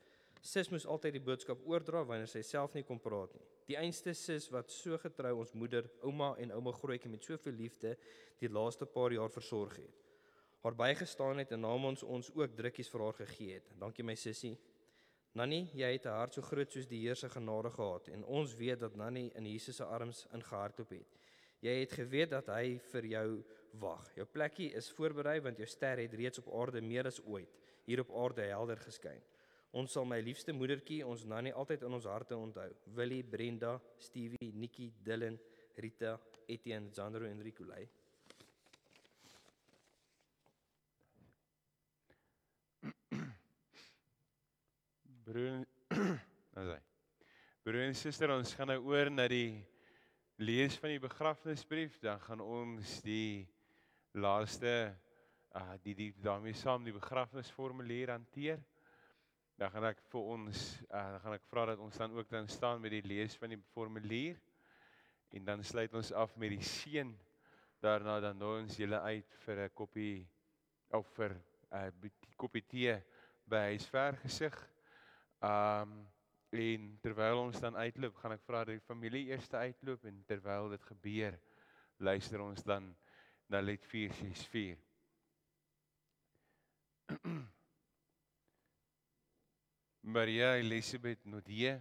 Sis 0.42 0.70
moes 0.72 0.86
altyd 0.86 1.12
die 1.12 1.22
boodskap 1.22 1.60
oordra 1.68 2.02
wanneer 2.08 2.28
sy 2.28 2.42
self 2.42 2.74
nie 2.74 2.82
kon 2.82 2.98
praat 2.98 3.34
nie. 3.36 3.46
Die 3.68 3.76
einste 3.78 4.14
sis 4.14 4.48
wat 4.50 4.72
so 4.72 4.98
getrou 4.98 5.36
ons 5.38 5.52
moeder, 5.54 5.86
ouma 6.02 6.32
en 6.42 6.50
ouma 6.56 6.72
grootjie 6.72 7.10
met 7.12 7.24
soveel 7.24 7.54
liefde 7.54 7.94
die 8.40 8.48
laaste 8.48 8.86
paar 8.86 9.12
jaar 9.12 9.30
versorg 9.30 9.76
het. 9.76 10.00
Haar 10.64 10.74
bygestaan 10.74 11.38
het 11.38 11.52
en 11.52 11.62
namens 11.62 12.02
ons 12.02 12.32
ook 12.34 12.56
drukkies 12.56 12.90
vir 12.90 13.04
haar 13.04 13.18
gegee 13.20 13.60
het. 13.60 13.70
Dankie 13.78 14.04
my 14.04 14.16
sussie. 14.18 14.56
Nanny, 15.38 15.68
jy 15.78 15.92
het 15.92 16.06
'n 16.06 16.16
hart 16.18 16.34
so 16.34 16.42
groot 16.42 16.72
soos 16.72 16.86
die 16.86 17.00
Here 17.02 17.14
se 17.14 17.28
genade 17.28 17.70
gehad 17.70 18.08
en 18.08 18.24
ons 18.24 18.54
weet 18.54 18.80
dat 18.80 18.96
Nanny 18.96 19.30
in 19.34 19.46
Jesus 19.46 19.76
se 19.76 19.84
arms 19.84 20.26
ingehardloop 20.32 20.90
het. 20.90 21.18
Jy 21.60 21.80
het 21.80 21.92
geweet 21.92 22.30
dat 22.30 22.46
hy 22.46 22.78
vir 22.78 23.04
jou 23.06 23.44
wag. 23.72 24.14
Jou 24.16 24.26
plekkie 24.26 24.72
is 24.74 24.90
voorberei 24.90 25.40
want 25.40 25.56
jou 25.56 25.66
ster 25.66 25.98
het 25.98 26.14
reeds 26.14 26.38
op 26.38 26.48
aarde 26.54 26.80
meer 26.80 27.06
as 27.06 27.20
ooit 27.24 27.58
hier 27.84 28.00
op 28.00 28.10
aarde 28.10 28.42
helder 28.42 28.76
geskyn. 28.76 29.22
Ons 29.70 29.92
sal 29.92 30.04
my 30.04 30.20
liefste 30.20 30.52
moedertjie, 30.52 31.06
ons 31.06 31.24
Nanny 31.24 31.52
altyd 31.52 31.82
in 31.82 31.92
ons 31.92 32.04
harte 32.04 32.36
onthou. 32.36 32.68
Willie, 32.96 33.22
Brenda, 33.22 33.80
Stevie, 33.98 34.52
Nikki, 34.52 34.92
Dylan, 35.02 35.38
Rita, 35.76 36.18
Etienne, 36.46 36.90
Zandro 36.92 37.24
en 37.24 37.42
Ricolai. 37.42 37.88
Broer, 45.30 45.62
asai. 46.58 46.80
Broer 47.62 47.84
en 47.84 47.92
suster, 47.94 48.32
ons 48.34 48.50
gaan 48.58 48.66
nou 48.72 48.80
oor 48.88 49.12
na 49.14 49.28
die 49.30 49.60
lees 50.42 50.74
van 50.82 50.90
die 50.90 51.02
begrafnisbrief, 51.04 52.00
dan 52.02 52.18
gaan 52.24 52.40
ons 52.42 52.96
die 53.04 53.44
laaste 54.18 54.72
uh 55.54 55.76
die 55.84 55.94
die 55.94 56.08
daarmee 56.24 56.58
saam 56.58 56.82
die 56.82 56.94
begrafnisformulier 56.96 58.10
hanteer. 58.10 58.58
Dan 59.60 59.70
gaan 59.70 59.86
ek 59.92 60.02
vir 60.10 60.32
ons 60.34 60.64
uh, 60.88 61.04
dan 61.12 61.22
gaan 61.22 61.36
ek 61.36 61.46
vra 61.52 61.68
dat 61.70 61.84
ons 61.86 62.00
dan 62.02 62.18
ook 62.18 62.34
dan 62.34 62.50
staan 62.50 62.82
met 62.82 62.96
die 62.96 63.06
lees 63.06 63.38
van 63.38 63.54
die 63.54 63.60
formulier. 63.70 64.42
En 65.30 65.46
dan 65.46 65.62
sluit 65.62 65.94
ons 65.94 66.10
af 66.24 66.34
met 66.42 66.56
die 66.56 66.66
seën. 66.72 67.14
Daarna 67.78 68.18
dan 68.26 68.42
nooi 68.42 68.64
ons 68.64 68.80
julle 68.82 68.98
uit 69.06 69.38
vir 69.46 69.62
'n 69.68 69.78
koppie 69.78 70.26
of 70.90 71.06
vir 71.14 71.38
'n 71.70 72.02
uh, 72.02 72.12
koppie 72.34 72.66
tee 72.66 72.98
by 73.46 73.68
huisver 73.70 74.18
gesig. 75.40 75.88
Um 75.88 76.08
en 76.50 76.98
terwyl 76.98 77.38
ons 77.44 77.60
dan 77.62 77.76
uitloop, 77.78 78.16
gaan 78.18 78.32
ek 78.34 78.42
vra 78.42 78.64
dat 78.66 78.74
die 78.74 78.82
familie 78.82 79.28
eers 79.30 79.46
uitloop 79.54 80.02
en 80.10 80.16
terwyl 80.26 80.66
dit 80.72 80.82
gebeur, 80.88 81.36
luister 82.02 82.42
ons 82.42 82.64
dan 82.66 82.88
na 83.46 83.60
lied 83.62 83.86
464. 83.86 84.74
Maria 90.16 90.56
Elisabeth 90.58 91.22
Nodie 91.24 91.76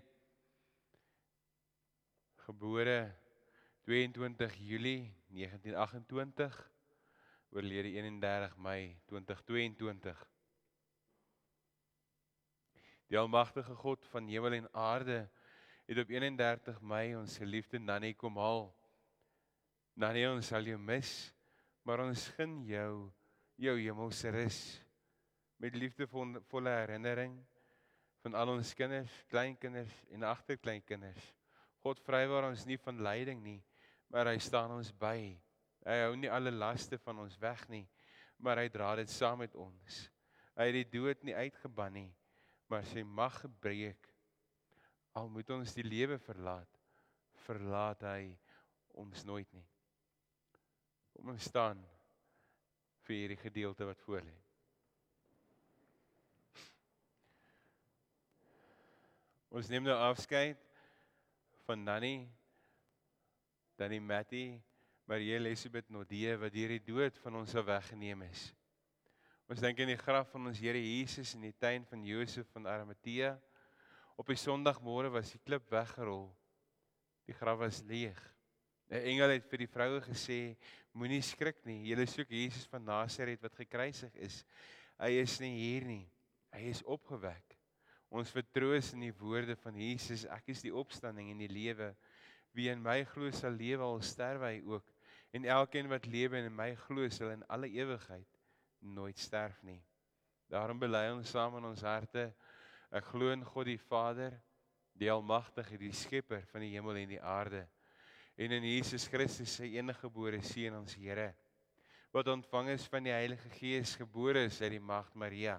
gebore 2.46 3.16
22 3.90 4.54
Julie 4.70 5.10
1928 5.34 6.72
oorlede 7.58 7.90
31 7.98 8.58
Mei 8.62 9.02
2022 9.10 10.30
Die 13.10 13.18
almagtige 13.18 13.76
God 13.76 14.06
van 14.14 14.28
hemel 14.30 14.60
en 14.60 14.74
aarde 14.74 15.24
het 15.90 15.98
op 15.98 16.10
31 16.14 16.82
Mei 16.82 17.16
ons 17.18 17.38
geliefde 17.42 17.80
Nanny 17.82 18.14
kom 18.14 18.38
haal 18.38 18.68
Nanny 19.98 20.28
ons 20.30 20.52
sal 20.54 20.70
jou 20.70 20.78
mis 20.78 21.14
maar 21.84 22.04
ons 22.06 22.28
gun 22.38 22.60
jou 22.70 23.10
jou 23.60 23.74
hemelse 23.80 24.30
rus 24.32 24.60
met 25.60 25.76
liefdevolle 25.76 26.76
herinnering 26.84 27.34
van 28.24 28.36
al 28.36 28.54
ons 28.54 28.74
kinders, 28.76 29.12
kleinkinders 29.32 29.92
en 30.14 30.24
agterkleinkinders. 30.28 31.24
God 31.84 32.00
vrywaar 32.04 32.50
ons 32.50 32.66
nie 32.68 32.78
van 32.84 33.00
lyding 33.04 33.42
nie, 33.44 33.60
maar 34.12 34.30
hy 34.32 34.38
staan 34.44 34.72
ons 34.76 34.92
by. 34.96 35.34
Hy 35.88 35.98
hou 36.04 36.16
nie 36.20 36.32
alle 36.32 36.52
laste 36.52 37.00
van 37.04 37.24
ons 37.24 37.38
weg 37.40 37.64
nie, 37.72 37.86
maar 38.38 38.60
hy 38.60 38.68
dra 38.72 38.94
dit 39.00 39.12
saam 39.12 39.42
met 39.44 39.56
ons. 39.56 40.00
Hy 40.60 40.68
het 40.70 40.78
die 40.78 40.90
dood 41.00 41.24
nie 41.28 41.36
uitgeban 41.36 41.96
nie, 41.96 42.10
maar 42.70 42.86
sy 42.86 43.04
mag 43.04 43.34
gebreek. 43.42 44.08
Al 45.18 45.30
moet 45.34 45.50
ons 45.52 45.74
die 45.74 45.86
lewe 45.86 46.20
verlaat, 46.22 46.80
verlaat 47.46 48.06
hy 48.06 48.30
ons 49.02 49.26
nooit 49.26 49.50
nie. 49.58 49.66
Kom 51.16 51.34
ons 51.34 51.50
staan 51.50 51.82
vir 53.08 53.16
hierdie 53.24 53.42
gedeelte 53.42 53.88
wat 53.90 54.06
voor 54.06 54.22
lê. 54.24 54.38
Ons 59.50 59.70
neem 59.72 59.88
nou 59.88 59.98
afskeid 59.98 60.62
van 61.66 61.82
Nanny, 61.82 62.30
Danny 63.82 63.98
Matty, 63.98 64.60
Marie 65.10 65.34
Elisabeth 65.34 65.90
Nodie 65.90 66.36
wat 66.38 66.54
deur 66.54 66.76
die 66.76 66.84
dood 66.86 67.18
van 67.24 67.40
ons 67.42 67.56
af 67.58 67.66
weggeneem 67.66 68.28
is. 68.28 68.52
Ons 69.50 69.64
dink 69.64 69.80
aan 69.82 69.90
die 69.90 69.98
graf 69.98 70.28
van 70.30 70.46
ons 70.46 70.60
Here 70.62 70.78
Jesus 70.78 71.32
in 71.34 71.48
die 71.48 71.56
tuin 71.58 71.82
van 71.90 72.04
Josef 72.06 72.46
van 72.54 72.68
Arimatea. 72.70 73.32
Op 74.22 74.30
die 74.30 74.38
Sondagmôre 74.38 75.10
was 75.10 75.32
die 75.34 75.42
klip 75.42 75.66
weggerol. 75.74 76.28
Die 77.26 77.34
graf 77.34 77.58
was 77.64 77.80
leeg. 77.90 78.20
'n 78.94 79.02
Engel 79.10 79.34
het 79.34 79.50
vir 79.50 79.64
die 79.66 79.72
vroue 79.74 80.06
gesê: 80.06 80.56
Moenie 80.94 81.24
skrik 81.26 81.66
nie. 81.66 81.80
Julle 81.90 82.06
soek 82.06 82.30
Jesus 82.30 82.70
van 82.70 82.86
Nasaret 82.86 83.42
wat 83.42 83.58
gekruisig 83.58 84.14
is. 84.22 84.46
Hy 85.02 85.18
is 85.18 85.40
nie 85.42 85.56
hier 85.58 85.90
nie. 85.90 86.06
Hy 86.54 86.70
is 86.70 86.86
opgewek. 86.86 87.58
Ons 88.14 88.30
vertroos 88.30 88.94
in 88.94 89.10
die 89.10 89.18
woorde 89.18 89.58
van 89.66 89.74
Jesus: 89.74 90.30
Ek 90.30 90.54
is 90.54 90.62
die 90.62 90.76
opstanding 90.76 91.34
en 91.34 91.42
die 91.42 91.50
lewe. 91.50 91.96
Wie 92.54 92.70
in 92.70 92.86
my 92.86 93.02
glo 93.02 93.34
sal 93.34 93.58
lewe 93.58 93.82
al 93.82 94.04
sterwe 94.06 94.54
hy 94.54 94.62
ook. 94.62 94.94
En 95.34 95.46
elkeen 95.46 95.90
wat 95.90 96.06
lewe 96.06 96.38
en 96.38 96.54
in 96.54 96.56
my 96.56 96.76
glo 96.86 97.10
sal 97.10 97.34
in 97.34 97.48
alle 97.50 97.74
ewigheid 97.74 98.39
nooit 98.80 99.18
sterf 99.20 99.64
nie. 99.64 99.80
Daarom 100.50 100.80
bely 100.80 101.08
ons 101.12 101.30
saam 101.30 101.58
in 101.58 101.72
ons 101.72 101.82
harte 101.86 102.30
ek 102.90 103.06
glo 103.12 103.30
in 103.32 103.44
God 103.46 103.68
die 103.70 103.78
Vader, 103.78 104.34
die 104.98 105.12
almagtige, 105.12 105.78
die 105.78 105.94
skepper 105.94 106.42
van 106.50 106.66
die 106.66 106.72
hemel 106.74 106.98
en 107.04 107.12
die 107.14 107.22
aarde 107.22 107.68
en 108.40 108.54
in 108.56 108.64
Jesus 108.64 109.10
Christus 109.12 109.58
sy 109.60 109.74
eniggebore 109.76 110.40
seun 110.48 110.78
ons 110.80 110.94
Here 110.96 111.34
wat 112.16 112.30
ontvang 112.32 112.72
is 112.72 112.86
van 112.90 113.04
die 113.04 113.12
Heilige 113.12 113.50
Gees 113.58 113.98
gebore 114.00 114.46
is 114.48 114.62
uit 114.64 114.78
die 114.78 114.84
Maagd 114.92 115.18
Maria 115.20 115.58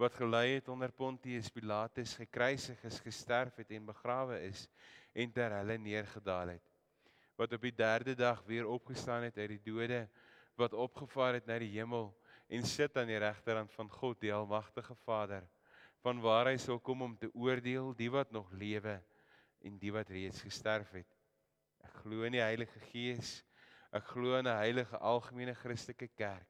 wat 0.00 0.16
gelei 0.16 0.54
het 0.54 0.70
onder 0.72 0.94
Pontius 0.96 1.50
Pilatus 1.52 2.14
gekruisig 2.16 2.80
is 2.88 3.02
gesterf 3.04 3.60
het 3.60 3.74
en 3.76 3.90
begrawe 3.90 4.38
is 4.48 4.64
en 5.12 5.34
ter 5.36 5.52
helle 5.58 5.76
neergedaal 5.76 6.54
het 6.54 6.72
wat 7.36 7.52
op 7.52 7.68
die 7.68 7.74
3de 7.76 8.16
dag 8.16 8.40
weer 8.48 8.64
opgestaan 8.64 9.28
het 9.28 9.36
uit 9.36 9.52
die 9.58 9.64
dode 9.68 10.06
wat 10.56 10.72
opgevaar 10.72 11.36
het 11.36 11.52
na 11.52 11.60
die 11.60 11.74
hemel 11.76 12.14
en 12.48 12.62
sit 12.62 12.96
aan 12.96 13.10
die 13.10 13.18
regterhand 13.18 13.72
van 13.72 13.90
God 13.90 14.20
die 14.20 14.32
almagtige 14.34 14.94
Vader 14.94 15.46
van 16.04 16.20
waar 16.20 16.46
hy 16.46 16.56
sal 16.56 16.78
kom 16.78 17.02
om 17.02 17.16
te 17.18 17.30
oordeel 17.34 17.94
die 17.98 18.10
wat 18.10 18.30
nog 18.30 18.52
lewe 18.52 19.00
en 19.66 19.78
die 19.78 19.92
wat 19.92 20.10
reeds 20.10 20.42
gesterf 20.46 20.92
het 20.94 21.16
Ek 21.86 22.02
glo 22.02 22.26
in 22.26 22.34
die 22.34 22.42
Heilige 22.42 22.80
Gees. 22.90 23.40
Ek 23.94 24.04
glo 24.10 24.36
in 24.38 24.46
'n 24.46 24.58
heilige 24.58 24.98
algemene 24.98 25.54
Christelike 25.54 26.08
kerk. 26.08 26.48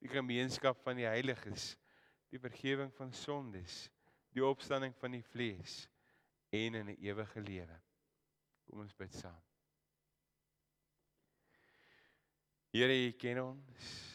Die 0.00 0.08
gemeenskap 0.08 0.78
van 0.84 0.96
die 0.96 1.04
heiliges, 1.04 1.76
die 2.30 2.38
vergifnis 2.38 2.94
van 2.96 3.12
sondes, 3.12 3.90
die 4.32 4.44
opstanding 4.44 4.94
van 4.96 5.12
die 5.12 5.22
vlees 5.22 5.88
en 6.50 6.74
in 6.74 6.88
'n 6.88 6.96
ewige 7.02 7.40
lewe. 7.40 7.80
Kom 8.64 8.80
ons 8.80 8.94
bid 8.94 9.12
saam. 9.12 9.42
Here, 12.72 12.94
U 12.94 13.12
ken 13.12 13.42
ons. 13.42 14.09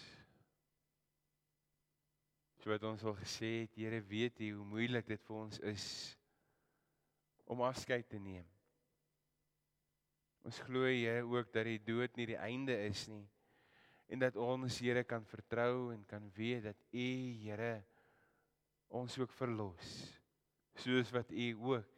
Wat 2.65 2.84
ons 2.89 3.04
al 3.06 3.13
gesê 3.19 3.51
het, 3.62 3.75
Here 3.78 4.01
weet 4.01 4.39
U 4.41 4.51
hoe 4.58 4.65
moeilik 4.65 5.06
dit 5.06 5.21
vir 5.28 5.36
ons 5.38 5.60
is 5.69 5.86
om 7.45 7.62
afskeid 7.62 8.08
te 8.10 8.17
neem. 8.17 8.45
Ons 10.45 10.58
glo 10.65 10.89
Here 10.89 11.21
ook 11.30 11.51
dat 11.54 11.69
die 11.69 11.82
dood 11.82 12.17
nie 12.17 12.25
die 12.34 12.41
einde 12.41 12.73
is 12.88 13.06
nie 13.10 13.25
en 14.10 14.21
dat 14.21 14.36
ons 14.38 14.80
Here 14.82 15.04
kan 15.06 15.25
vertrou 15.25 15.91
en 15.93 16.01
kan 16.10 16.25
weet 16.34 16.65
dat 16.71 16.82
U 16.89 17.08
Here 17.45 17.84
ons 18.89 19.17
ook 19.21 19.34
verlos 19.38 19.93
soos 20.82 21.13
wat 21.13 21.30
U 21.32 21.47
ook 21.69 21.93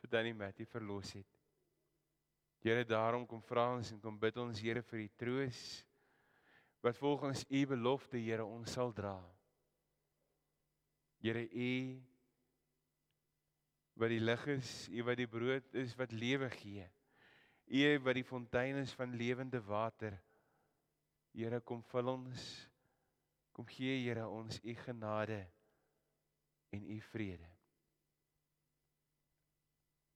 vir 0.00 0.10
Danny 0.10 0.32
Matthie 0.36 0.68
verlos 0.68 1.12
het. 1.16 1.28
Here 2.64 2.84
daarom 2.88 3.26
kom 3.28 3.44
vra 3.44 3.70
ons 3.76 3.92
en 3.92 4.00
kom 4.00 4.16
bid 4.20 4.36
ons 4.40 4.60
Here 4.64 4.80
vir 4.80 5.04
die 5.04 5.14
troos 5.20 5.62
wat 6.84 6.96
volgens 7.00 7.44
U 7.48 7.66
belofte 7.76 8.20
Here 8.20 8.44
ons 8.44 8.76
sal 8.76 8.92
dra. 8.96 9.16
Here 11.24 11.40
U 11.48 12.02
wat 13.96 14.10
die 14.12 14.20
lig 14.20 14.42
is, 14.52 14.72
U 14.92 15.06
wat 15.08 15.16
die 15.16 15.30
brood 15.30 15.78
is 15.80 15.94
wat 15.96 16.12
lewe 16.12 16.50
gee. 16.52 16.84
U 17.64 17.84
wat 18.04 18.18
die 18.18 18.26
fontein 18.28 18.76
is 18.82 18.92
van 18.92 19.16
lewende 19.16 19.62
water. 19.64 20.18
Here 21.32 21.62
kom 21.64 21.80
vul 21.88 22.12
ons. 22.12 22.44
Kom 23.56 23.64
gee 23.72 23.96
Here 24.02 24.26
ons 24.28 24.60
u 24.60 24.76
genade 24.84 25.40
en 26.74 26.84
u 26.92 27.00
vrede. 27.08 27.48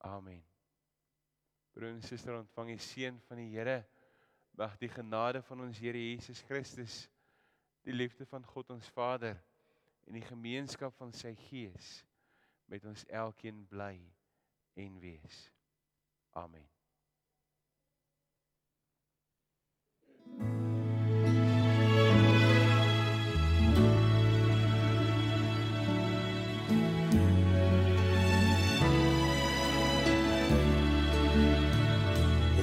Amen. 0.04 0.44
Broer 1.72 1.94
en 1.94 2.02
suster, 2.02 2.36
ontvang 2.36 2.74
die 2.74 2.82
seën 2.84 3.20
van 3.30 3.40
die 3.40 3.48
Here. 3.54 3.80
Mag 4.58 4.76
die 4.76 4.92
genade 4.92 5.40
van 5.48 5.64
ons 5.70 5.80
Here 5.80 6.04
Jesus 6.10 6.44
Christus, 6.44 7.06
die 7.86 7.96
liefde 7.96 8.26
van 8.28 8.44
God 8.44 8.76
ons 8.76 8.92
Vader 8.92 9.38
en 10.08 10.16
die 10.16 10.24
gemeenskap 10.24 10.94
van 10.96 11.12
sy 11.12 11.34
Gees 11.48 11.98
met 12.72 12.84
ons 12.88 13.04
elkeen 13.12 13.60
bly 13.68 13.98
en 14.80 14.98
wees. 15.00 15.38
Amen. 16.32 16.64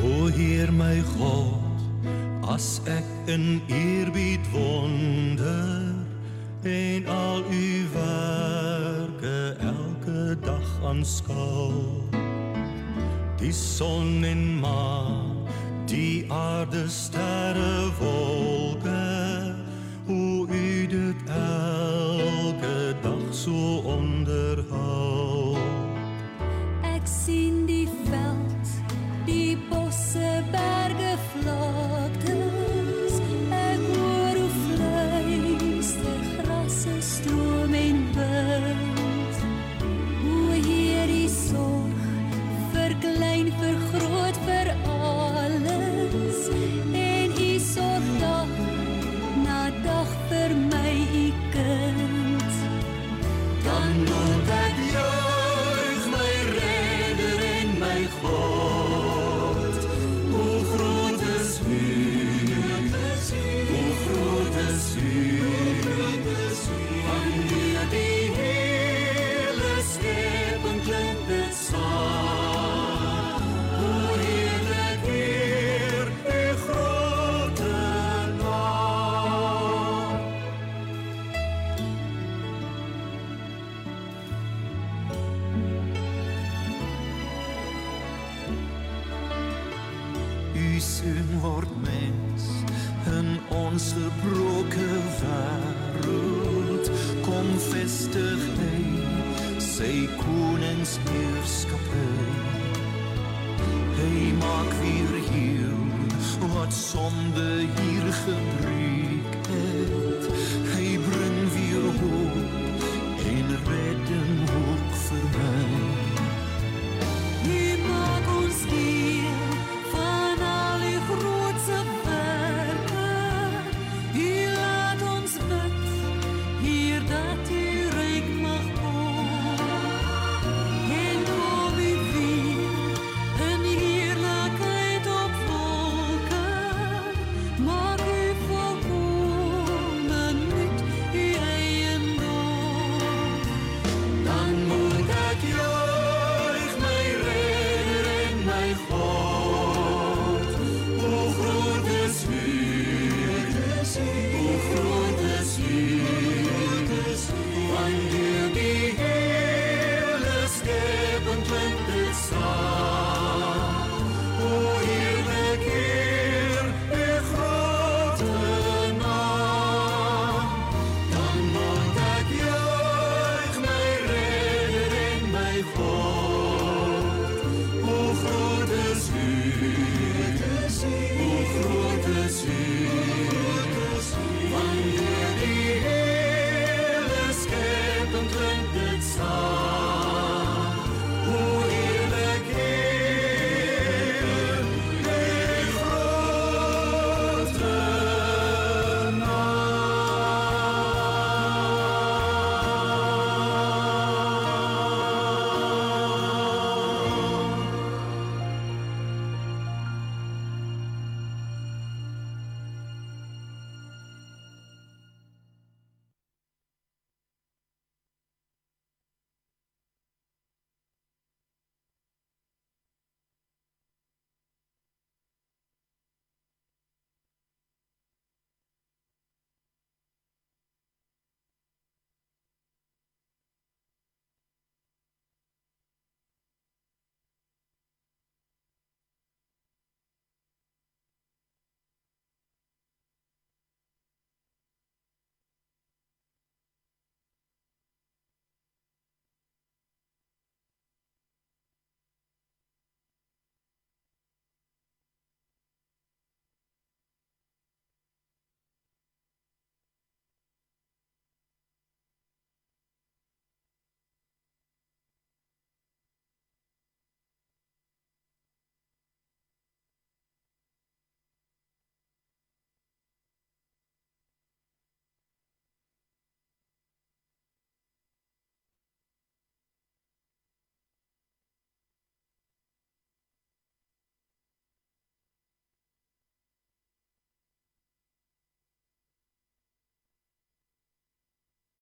O 0.06 0.28
Heer 0.34 0.74
my 0.74 0.98
God, 1.14 1.86
as 2.50 2.80
ek 2.90 3.30
in 3.30 3.62
eerbied 3.70 4.46
wonder 4.54 5.95
en 6.66 7.08
al 7.08 7.44
u 7.52 7.86
werke 7.94 9.56
elke 9.60 10.38
dag 10.42 10.84
aanskou. 10.84 11.72
Die 13.38 13.54
son 13.54 14.24
en 14.24 14.60
maan, 14.60 15.48
die 15.86 16.32
aarde 16.32 16.90
sterre 16.90 17.92
wolke, 18.00 19.56
hoe 20.06 20.48
u 20.48 20.88
dit 20.88 21.30
elke 21.30 22.96
dag 23.02 23.34
so 23.34 23.78
onderhou. 23.78 24.45